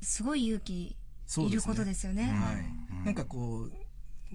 [0.00, 0.96] すごい勇気
[1.38, 2.26] いることですよね。
[2.26, 2.52] ねは
[3.02, 3.04] い。
[3.04, 3.72] なんかこう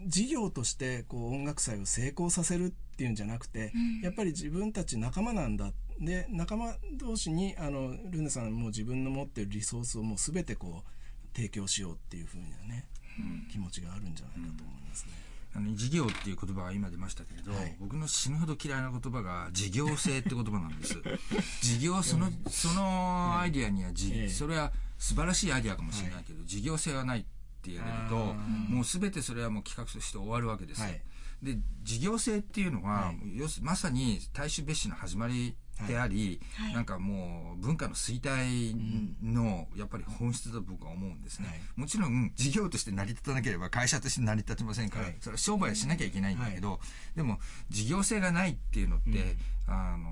[0.05, 3.71] 事業としてこう音楽祭を成功させるっていうんじゃなくて、
[4.03, 12.85] やっぱり自分たち仲間なんだで仲間同士にあのルネさんも自分の持ってるリソースをもう全てこう提供しようっていうふうなね、
[13.19, 15.26] うん、気持ちがあるんじゃないかと思いますね。
[15.55, 20.95] あの事業っていう言葉が今出ましたけれど、はい、僕の死ぬほど嫌いな言葉が事業性って言葉なんです。
[21.61, 27.23] 事業そのそのアイディアにはじ、ええ、それは素晴らしいアイディアかもしれないけど、はい、事業性はないっ
[27.61, 31.01] て言われるともう全てそれはもう企画として終わるわけです、はい、
[31.41, 38.75] で事業性っていうのは、要すまさに大衆別紙の始まりであり、はい、なんかもう文化の衰退
[39.21, 46.79] のやっぱり本質だと僕は思うんですね、はい、もちろん事業として成り立たなければ会社として成り立ちませんから、はい、それは商売しなきゃいけないんだけど、
[47.15, 50.07] でも事業性がないっていうのって、うん、あの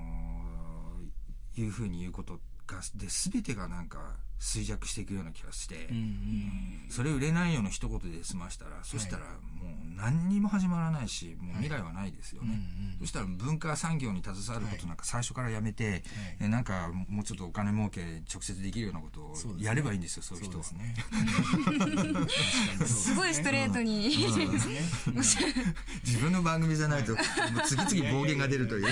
[1.56, 3.98] いうふうに言うことがで全てがなんか
[4.38, 9.32] 衰弱していくような気がして、うんうん、それ売れないような一言で済ましたら、そしたらもう
[9.96, 12.48] 何にも始まらないし、もう未来はないですよね。
[12.48, 16.02] はいうんうん、そしたら文化産業に携わることなんか最初からやめて、
[16.40, 20.64] はい、なんかもうちょっとお金儲け直接できるようなことをやればいいんですよ、そういう人は。
[22.86, 24.14] すごいストレートに。
[26.04, 27.22] 自分の番組じゃないと、もう
[27.64, 28.86] 次々暴言が出るという。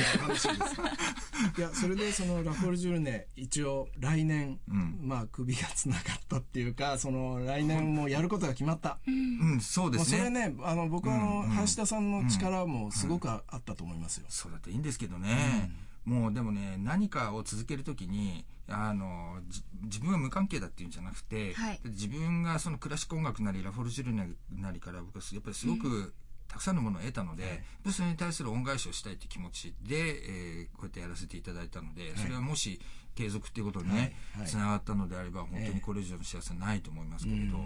[1.57, 8.99] いや、それでそのラフォルジュールネ、一応来年、うん、まあ首がつながったっていうか、その来年もやることが決まった。
[9.07, 9.11] う
[9.57, 10.19] ん、そうですね。
[10.19, 14.27] それね、あの僕はあの、林田さんの力もすごくあったと思いますよ。
[14.29, 15.73] そうだといいんですけどね。
[16.05, 19.41] もうでもね、何かを続けるときに、あの、
[19.83, 26.15] 自分は無関係だっていうんじゃなくて、はい、自分がそのクラシック音楽なり、ラフォルジュルネなりから僕はやっぱりすごく
[26.47, 32.81] たくさんのものを得たので、はい、それに対する恩返しをしたいという気持ちで、えー、こうやってやらせていただいたので、それはもし
[33.15, 34.15] 継続っていうことにね、
[34.47, 37.59] つながったのであれば、本当にこれ以上の幸せはないと思いますけれど、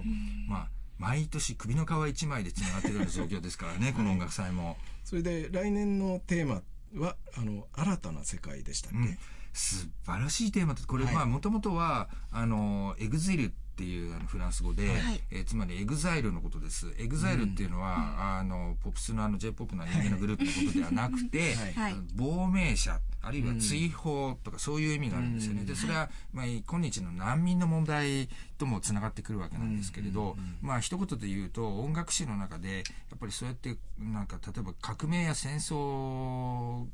[0.48, 4.76] まあ、毎年首の皮一枚でつながってるような状況ですからね、 この音楽祭も。
[5.04, 6.62] それで来年のテーマ
[7.00, 9.18] は、あの、新たな世界でしたっけ、うん、
[9.52, 16.92] 素晴らしいテーマって、これ、はい、まあ、もともとは、あの、 exil っていうあのフランス語で、はい、えー、つまり exile のことです。
[16.98, 25.64] exile っていうのは、うん、あの、ポップスのあの J-POP の人気のグループのことではなくて、はい、亡命者、あるいは追放とかそういう意味があるんですよね。
[25.64, 32.82] で、それは、まあ、今日の難民の問題ともつながってくるわけなんですけれど、まあ、一言で言うと、音楽史の中で、や
[33.14, 36.88] っぱりそうやって、なんか、例えば革命や戦争を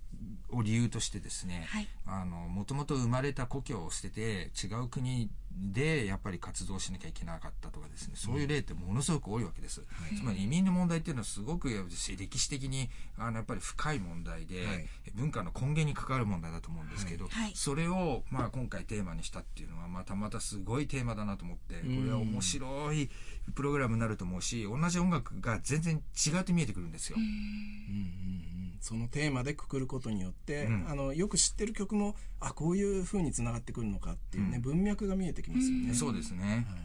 [0.63, 9.81] 理由としてですね、はい、あの、もともと生まれた故郷を捨てて、違う国でやっぱり活動しなきゃいけなかったとかですね、そういう例ってものすごく多いわけです。
[9.81, 23.11] はい、つまり移民の問題っていうのはすごく歴史的にあのやっぱり深い問題で、はい、文化の根源に関わる問題だと思うんですけど、はい、それをまあ今回テーマにしたっていうのはまたまたすごいテーマだなと思って、これは面白い
[23.55, 27.17] プログラムになると思うし、同じ音楽が全然違って見えてくるんですよ。
[27.19, 28.45] うんうん
[28.85, 35.95] そのテーマでくくることによって、うん、あのよく知ってる曲もあこういうふうにつながってくるのかっていうね、うん、文脈が見えてきますよね。
[35.95, 36.77] そうですね、は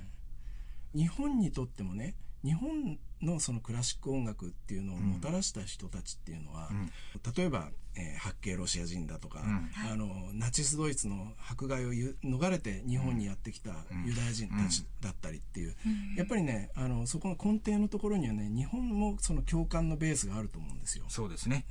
[0.96, 6.90] い、日本にとってもね日本のそのクラシック音楽っていうのをもたらした人たちっていうのは、うん、
[7.36, 7.70] 例えば、
[8.00, 13.72] えー、八景ロシア人だとか、うん、あのナチスドイツの迫害を逃れて日本にやってきた
[14.06, 21.06] ユダヤ人たちだったりっていう、うん、やっぱりねあのそこの根底のところにはね日本もその共感のベースがあると思うんですよ。
[21.10, 21.66] そうですね、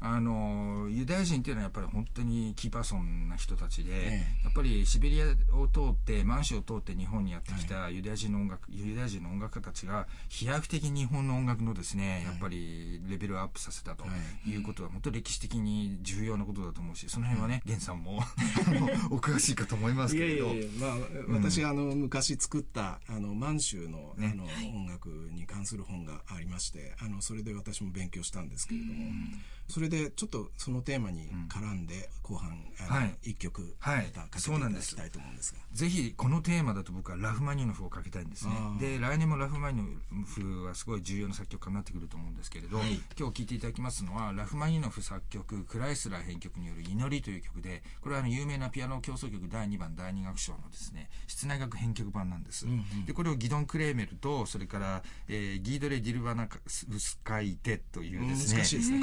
[0.00, 5.24] あのユダヤ人っていうのはやっぱり本当にキーパーソンな人たちで、ええ、やっぱりシベリア
[5.56, 14.04] を通って満州を通って日本にやってきたユダヤ人の音楽、はい、ユダヤ人の音楽家たちが飛躍的に日本の音楽のですね、はい、やっぱりレベルアップさせたと
[14.46, 14.58] い。
[14.58, 18.18] うことは、本当歴史的に重要なことだと思うしその辺はね源さんも
[19.10, 20.48] お詳しいかと思いますけれど。
[20.78, 20.96] まあ、
[21.26, 24.44] うん、私あの昔作ったあの満州の,、ね、あの
[24.76, 28.92] 音楽に関する本がありましてあのそれで私も勉強したんですけれども。
[28.92, 38.52] うんそれでちょっとそのテーマに絡んで後半、はい、一曲またかけていただきたいと思うんですが、ぜひこのテーマだと僕はラフマニノフをかけたいんですね。
[38.80, 39.88] で来年もラフマニノ
[40.26, 59.00] フはすごい重要な作曲家になってくると思うんですけれど、はい、今日聴いていただきますのはラフマニノフ作曲クライスラー編曲による「祈り」という曲でこれはあの有名なピアノ競争曲第2番第2楽章のですね室内楽編曲版なんです、うんうん、でこれをギドン・クレーメルとそれから、えー、ギードレ・ディルバナ・スカイテというですね難しいですね、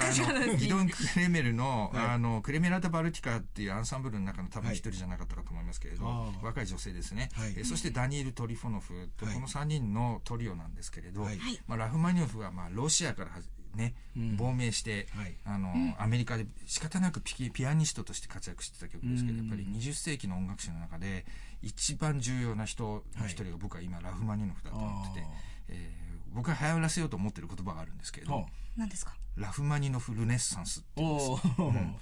[0.00, 11.26] この人あの ギドン・クレメルの、はい、あのクレメラタ・バルティカっていうアンサンブルの中の多分一人じゃなかったかと思いますけれど、はい、若い女性ですね、はい、えそしてダニエル・トリフォノフと、この3人のトリオなんですけれど、
[11.66, 13.30] まあ、ラフマニノフはまあロシアから
[13.76, 13.94] ね、
[14.36, 21.26] 亡命して、はい、あの、うん、アメリカで仕方なくピピアニストとして活躍してた曲ですけど、やっぱり20世紀の音楽史の中で
[21.62, 25.26] 一番重要な人の一人が僕は今ラフマニノフだと思ってて、
[25.68, 29.14] えー、僕が流行らせようと思ってる言葉があるんですけれど、何ですか？
[29.36, 31.96] ラフマニノフルネッサンスって言うんです、うん、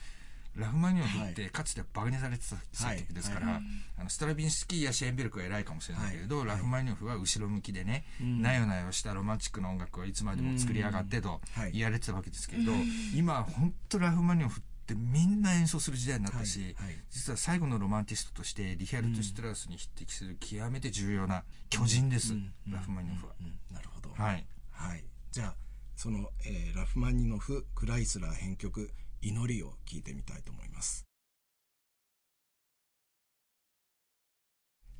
[0.56, 3.62] ラフマニノフってかつてバカにされてた作曲ですから、はいはい、
[4.00, 11.40] あのストラビンスキーやシェーンベルクは偉いかもしれないけれど、はい、ラフマニノフは後ろ向きでね、なよなよしたロマンチックな音楽はいつまでも作り上がってと
[11.72, 12.72] 言われてたわけですけれど、
[13.16, 16.88] 今本当ラフマニノフってみんな演奏する時代になったし、はい。
[16.88, 23.46] はい、実は最後のロマンティストとしてリヒャルト・シュトラウスに匹敵する極めて重要な巨人です、うん、ラフマニノフは、うん。
[23.46, 24.10] うん、なるほど。
[24.10, 25.54] はい、はい、じゃあ
[25.96, 28.90] その、えー、ラフマニノフ・クライスラー編曲
[29.22, 31.04] 「祈り」を聞いてみたいと思います。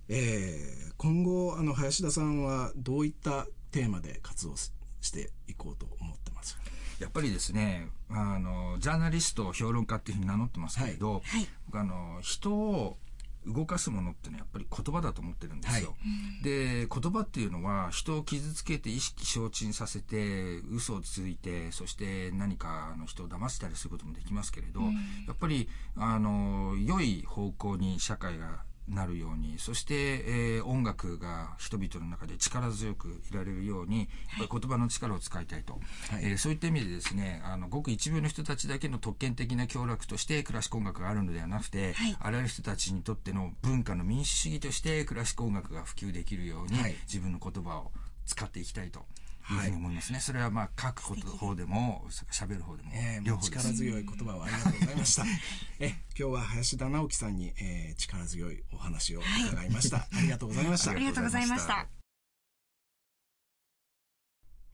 [0.09, 6.59] えー、今後あの林田さんはどういったテーマで活動していこうと思ってます
[7.01, 11.23] やっぱりですねあのジャーナリスト評論家っていうふうに名乗ってますけれど、はい。
[11.23, 12.99] はい、僕あの人を
[13.47, 15.91] 動かすものってのはやっぱり言葉だと思ってるんですよ。
[15.91, 15.95] は
[16.41, 24.87] い、で、言葉っていうのは人を傷つけて意識承知にさせて嘘をついて、そして何かの人を騙したりすることもできますけれど、や
[25.33, 34.09] っぱり、あの、良い方向に社会がなるようにそして、えー、音楽が人々の中で力強くいられるように、
[34.39, 35.74] はい、言葉の力を使いたいと、
[36.11, 47.93] はい、えー、そういった意味でですねあのごく一部の人たちだけの特権的な協楽としてクラシック音楽があるのではなくて、はい、あらゆる人たちにとっての文化の民主主義としてクラシック音楽が普及できるように、自分の言葉を
[48.26, 49.05] 使っていきたいと。
[49.53, 50.21] いうふうに思いますね。
[50.21, 55.25] それはまあ書く方でも喋る方でも、えー、力強い言葉をありがとうございました。
[55.81, 55.89] え
[56.19, 59.99] 今日は林田直樹さんに、えー、力強いお話を伺いました。
[59.99, 60.91] はい、ありがとうございました。
[60.93, 61.89] ありがとうございました。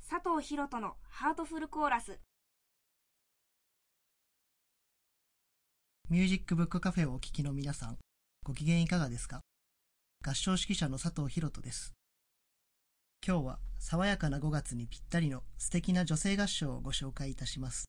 [0.08, 2.20] 佐藤博人のハートフルコーラス。
[6.08, 7.98] ミュージックブックカフェをお聞きの皆さん、
[8.42, 9.40] ご機嫌いかがですか？
[10.26, 11.94] 合唱指揮者の佐藤博人です。
[13.26, 17.84] 今日は爽やかな5月にぴったりの素敵な女性合唱をご紹介いたします。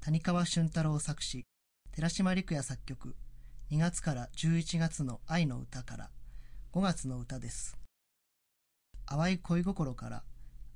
[0.00, 1.42] 谷川俊太郎作詞、
[1.90, 3.16] 寺島陸也作曲、
[3.72, 6.10] 2月から11月の愛の歌から
[6.72, 7.76] 5月の歌です。
[9.04, 10.22] 淡い恋心から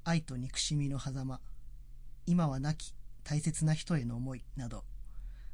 [0.03, 1.41] 愛と憎しみの狭間、
[2.27, 4.83] 今は亡き大切な人への思いなど、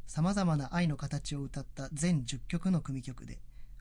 [0.07, 3.41] 様々な愛の形を歌った全10曲の組曲で、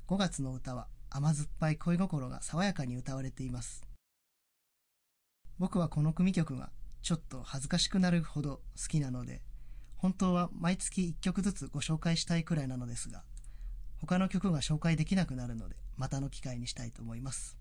[0.09, 3.92] 5月の歌は甘酸っぱい恋心が爽やかに歌われています。
[5.59, 9.41] 僕はこの組曲がちょっと恥ずかしくなるほど好きなので、
[9.97, 13.23] 本当は毎月1曲ずつご紹介したいくらいなのですが、
[14.01, 17.57] 他の曲が紹介できなくなるので、またの機会にしたいと思います。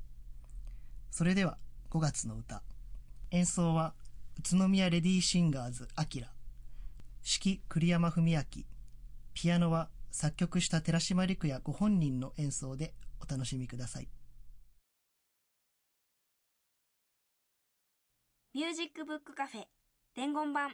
[1.10, 1.58] それでは、
[1.90, 2.62] 5月の歌。
[3.30, 3.94] 演奏は、
[4.38, 6.32] 宇都宮レディーシンガーズアキラ。
[7.22, 8.42] 指揮栗山文明。
[9.34, 14.08] ピアノは作曲した寺島陸也ご本人の演奏でお楽しみください。
[18.54, 19.62] ミュージックブックカフェ
[20.14, 20.72] 伝言版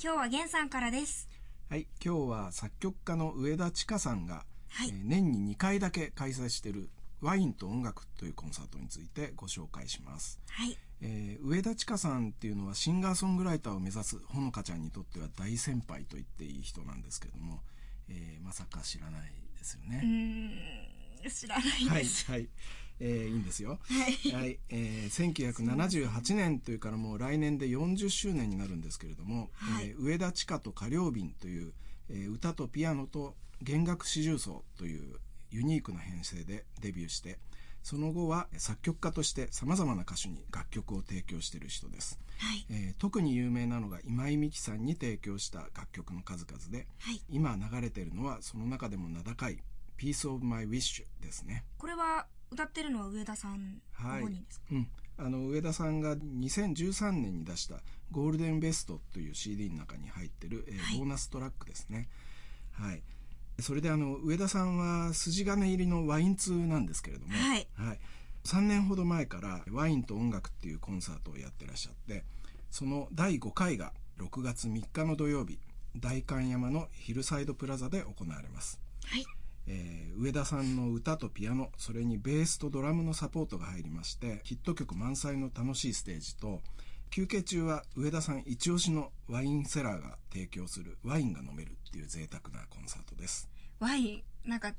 [0.00, 1.28] 今日は源さんからです
[1.68, 6.88] はい今日は作曲家の上田千佳さんが、はい、えー、年に2回だけ開催している
[7.20, 10.40] ワインと音楽というコンサートについてご紹介します。
[10.48, 10.78] はい。
[11.02, 17.60] えー、上田千佳さんっていうのはシンガーソングライターを目指すほのかちゃんにとっては大先輩と言っていい人なんですけども、
[18.08, 19.22] えー、まさか知らない
[19.58, 20.00] ですよね。
[21.24, 21.62] うん、知らな
[21.98, 22.30] いです。
[22.30, 22.48] はい、はい。
[23.00, 23.78] えー、いいんですよ。
[23.88, 24.32] はい。
[24.32, 24.58] はい。
[24.68, 31.72] えー、1978年というからもう来年で40周年になるんですけれども、はい、えー、上田千佳と歌謡便という、
[32.10, 35.16] えー、歌とピアノと弦楽四重奏という
[35.50, 37.38] ユニークな編成でデビューして、
[37.82, 42.18] その後は作曲家として様々な歌手に楽曲を提供している人です。
[42.38, 49.62] はい、えー、特に有名なのが今井美樹さんに提供した楽曲の数々で、はい、今流れているのはその中でも名高い
[49.98, 51.64] Piece of My Wish ですね。
[51.78, 54.88] これは歌ってるのは上田さんご本人ですか、はい、うん。
[55.18, 57.76] あの、上田さんが2013年に出した
[58.10, 62.08] ゴールデンベストという CD の中に入ってる、えー、ボーナストラックですね。
[62.72, 63.02] はい。
[63.60, 67.68] それであの、上田さんは筋金入りのワイン通なんですけれども、はい。
[67.74, 67.98] はい。
[68.44, 72.24] 3年ほど前からワインと音楽っていうコンサートをやってらっしゃって、
[72.70, 75.58] その第5回が6月3日の土曜日、
[75.96, 78.80] 代官山のヒルサイドプラザで行われます。
[79.04, 79.26] はい。
[79.66, 86.60] えー、上田さんの歌とピアノ、それにベースとドラムのサポートが入りまして、ヒット曲満載の楽しいステージと、
[87.10, 93.48] 休憩中は上田さん一押しのワインセラーが提供するワインが飲めるっていう贅沢なコンサートです。
[93.80, 94.72] ワイン、なんか、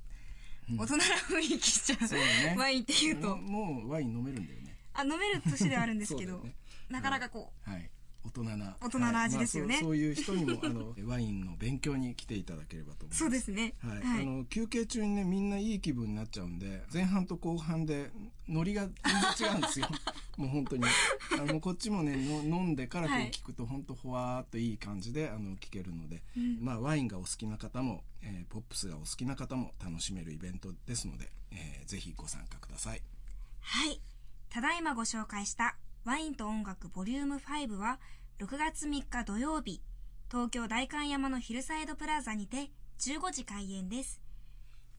[0.77, 2.07] 大人な雰囲気しちゃう。
[2.07, 2.55] そうね。
[2.57, 3.35] ワインって言うと。
[3.35, 4.77] もうワイン飲めるんだよね。
[4.93, 6.55] あ、飲める年ではあるんですけど、 ね、
[6.89, 7.69] なかなかこう。
[7.69, 7.89] はい。
[8.23, 8.77] 大人な。
[8.81, 9.75] 大人な味ですよね。
[9.75, 13.19] はいまあ、そういう人にも、あの、 ワインの勉強に来ていただければと思います。
[13.19, 13.73] そうですね。
[13.79, 14.01] はい。
[14.01, 18.11] はい、あの、休憩中にね、みんないい気分になっちゃうんで、前半と後半で、
[18.47, 18.93] ノリが全
[19.37, 19.89] 然違うんですよ。
[20.37, 20.83] もう本当に。
[21.39, 33.01] あの、こっちもね、の飲んでからこう聞くと、本当ほわーっといい感じで、あの、聞けるので、うん、まあ、ワインがお好きな方も、えー、ポップスがお好きな方も楽しめるイベントですので、えー、ぜひご参加ください。
[33.61, 33.99] はい。
[34.49, 37.99] ただいまご紹介したワインと音楽ボリューム5は、
[38.39, 39.81] 6月3日土曜日、
[40.31, 44.19] 東京代官山のヒルサイドプラザにて15時開演です。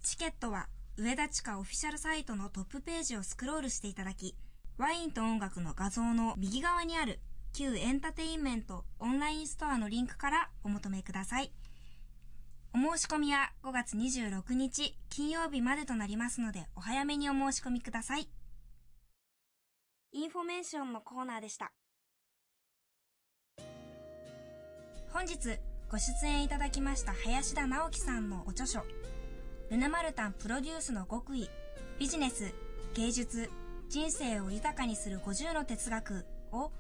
[0.05, 4.37] チケットは上田地下オフィシャルサイトのトップページをスクロールしていただき、
[4.79, 7.19] ワインと音楽の画像の右側にある
[7.53, 11.51] 旧エンタテインメントオンラインストアのリンクからお求めください。
[12.75, 18.29] お申し込みは5月26日金曜日までとなりますのでお早めにお申し込みください。
[20.15, 21.73] インフォメーションのコーナーでした。
[25.11, 25.59] 本日
[25.91, 28.81] ご出演いただきました林田直樹さんのお著書
[29.71, 31.51] ルネマルタンプロデュースの極意
[31.99, 32.53] ビジネス
[32.95, 33.51] 芸術
[33.91, 36.71] 人生を豊かにする50の哲学を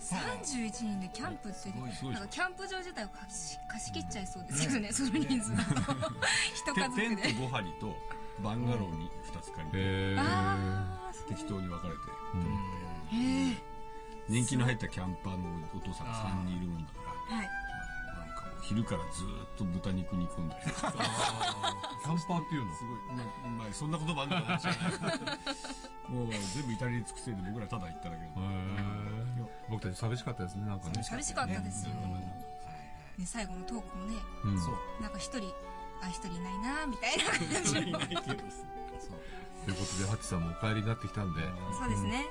[0.00, 5.70] 31人でキャンプってなんかキャンプ場自体を貸し貸し切っちゃいそうですよね、その人数だと
[6.52, 7.96] 一家族でテント5張りと
[8.42, 10.16] バンガローに2つ借りて、
[11.28, 13.62] 適当に分かれて泊まって、
[14.28, 22.74] 年季の入ったキャンパーのお父さんが3人いるもんだから、はい、なんかもう昼からずっと豚肉煮込んだりキャンパーっていうの？
[22.74, 22.98] すごい、
[23.50, 24.80] まあ、そんな言葉あんのかもしれない
[26.12, 28.22] もう全部イタリア尽くせで僕らただ行っただけ
[29.68, 31.02] 僕たち寂しかったですねなんかね。
[31.02, 34.14] 寂しかったですよ、ね、最後のトークもね、
[34.44, 35.02] うん、そう。
[35.02, 35.52] なんか一人
[36.02, 37.98] あ、一人いないなみたいな感じの。
[37.98, 38.04] と
[39.70, 41.42] いうことで、ハチさんもお帰りになってきたんで。
[41.78, 42.26] そうですね。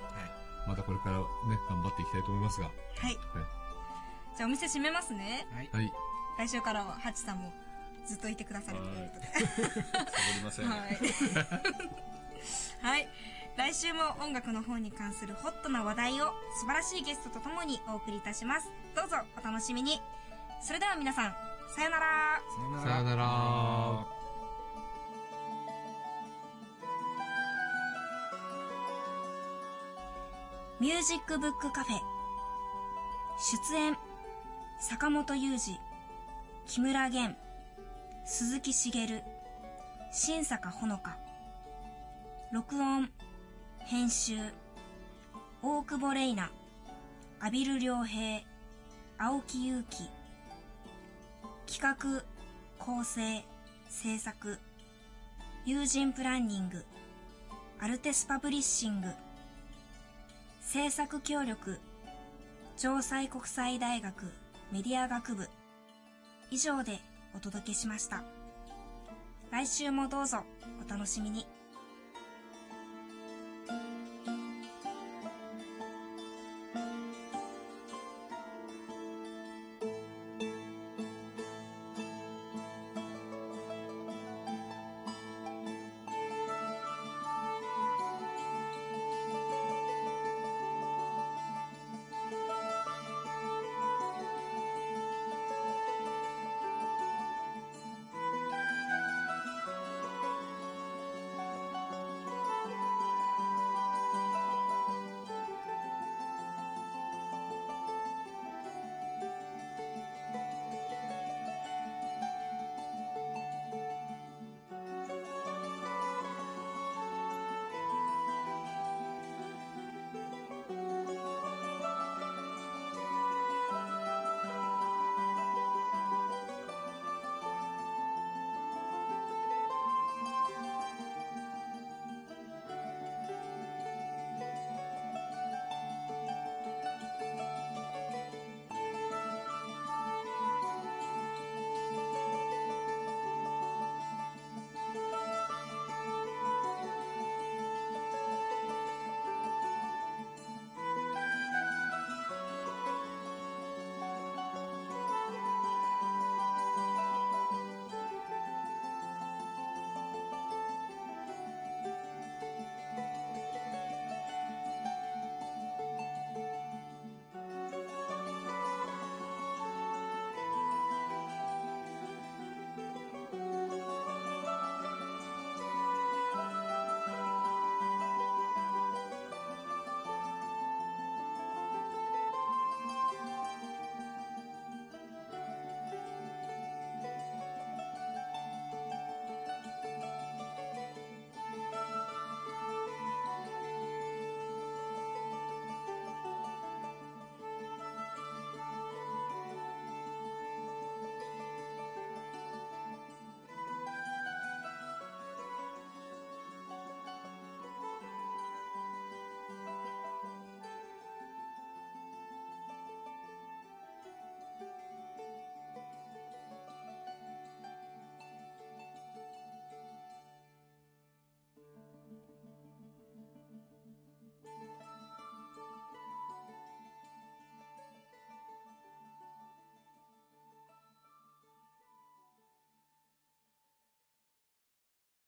[0.66, 1.26] うん、またこれからね、
[1.70, 2.68] 頑張っていきたいと思いますが。
[2.68, 3.06] はい。
[3.06, 3.18] はい、
[4.38, 5.48] じゃあお店閉めますね。
[5.74, 5.94] はい。
[6.38, 7.54] 来週からはハチさんも
[8.06, 9.28] ずっといてくださるということで。
[9.28, 9.90] サボ
[10.38, 10.66] りません。
[10.68, 11.00] はい。
[12.82, 13.08] はい。
[13.58, 18.68] 来週も音楽の方に関するホットな話題を素晴らしいゲストとともにお送りいたします。
[18.94, 20.02] どうぞお楽しみに。
[20.62, 21.36] それでは皆さん、
[21.76, 22.42] さよなら。
[22.82, 24.06] さよなら。
[30.80, 32.00] ミュージックブックカフェ。
[33.70, 33.98] 出演、
[34.80, 35.78] 坂本雄二、
[36.66, 37.36] 木村玄、
[38.24, 39.24] 鈴木茂、
[40.14, 41.18] 新坂ほのか。
[42.54, 43.12] 録音、
[43.80, 44.38] 編集、
[45.62, 46.54] 大久保玲奈、
[47.42, 48.46] 阿比留良平、
[49.18, 50.10] 青木祐希、
[51.68, 52.24] 企画、
[52.78, 53.44] 構成、
[53.90, 54.60] 制作、
[55.66, 56.86] 友人プランニング、
[57.80, 59.08] アルテスパブリッシング、
[60.62, 61.80] 制作協力、
[62.78, 64.32] 城西国際大学
[64.72, 65.50] メディア学部、
[66.52, 67.00] 以上で
[67.36, 68.24] お届けしました。
[69.52, 70.44] 来週もどうぞ
[70.86, 71.55] お楽しみに。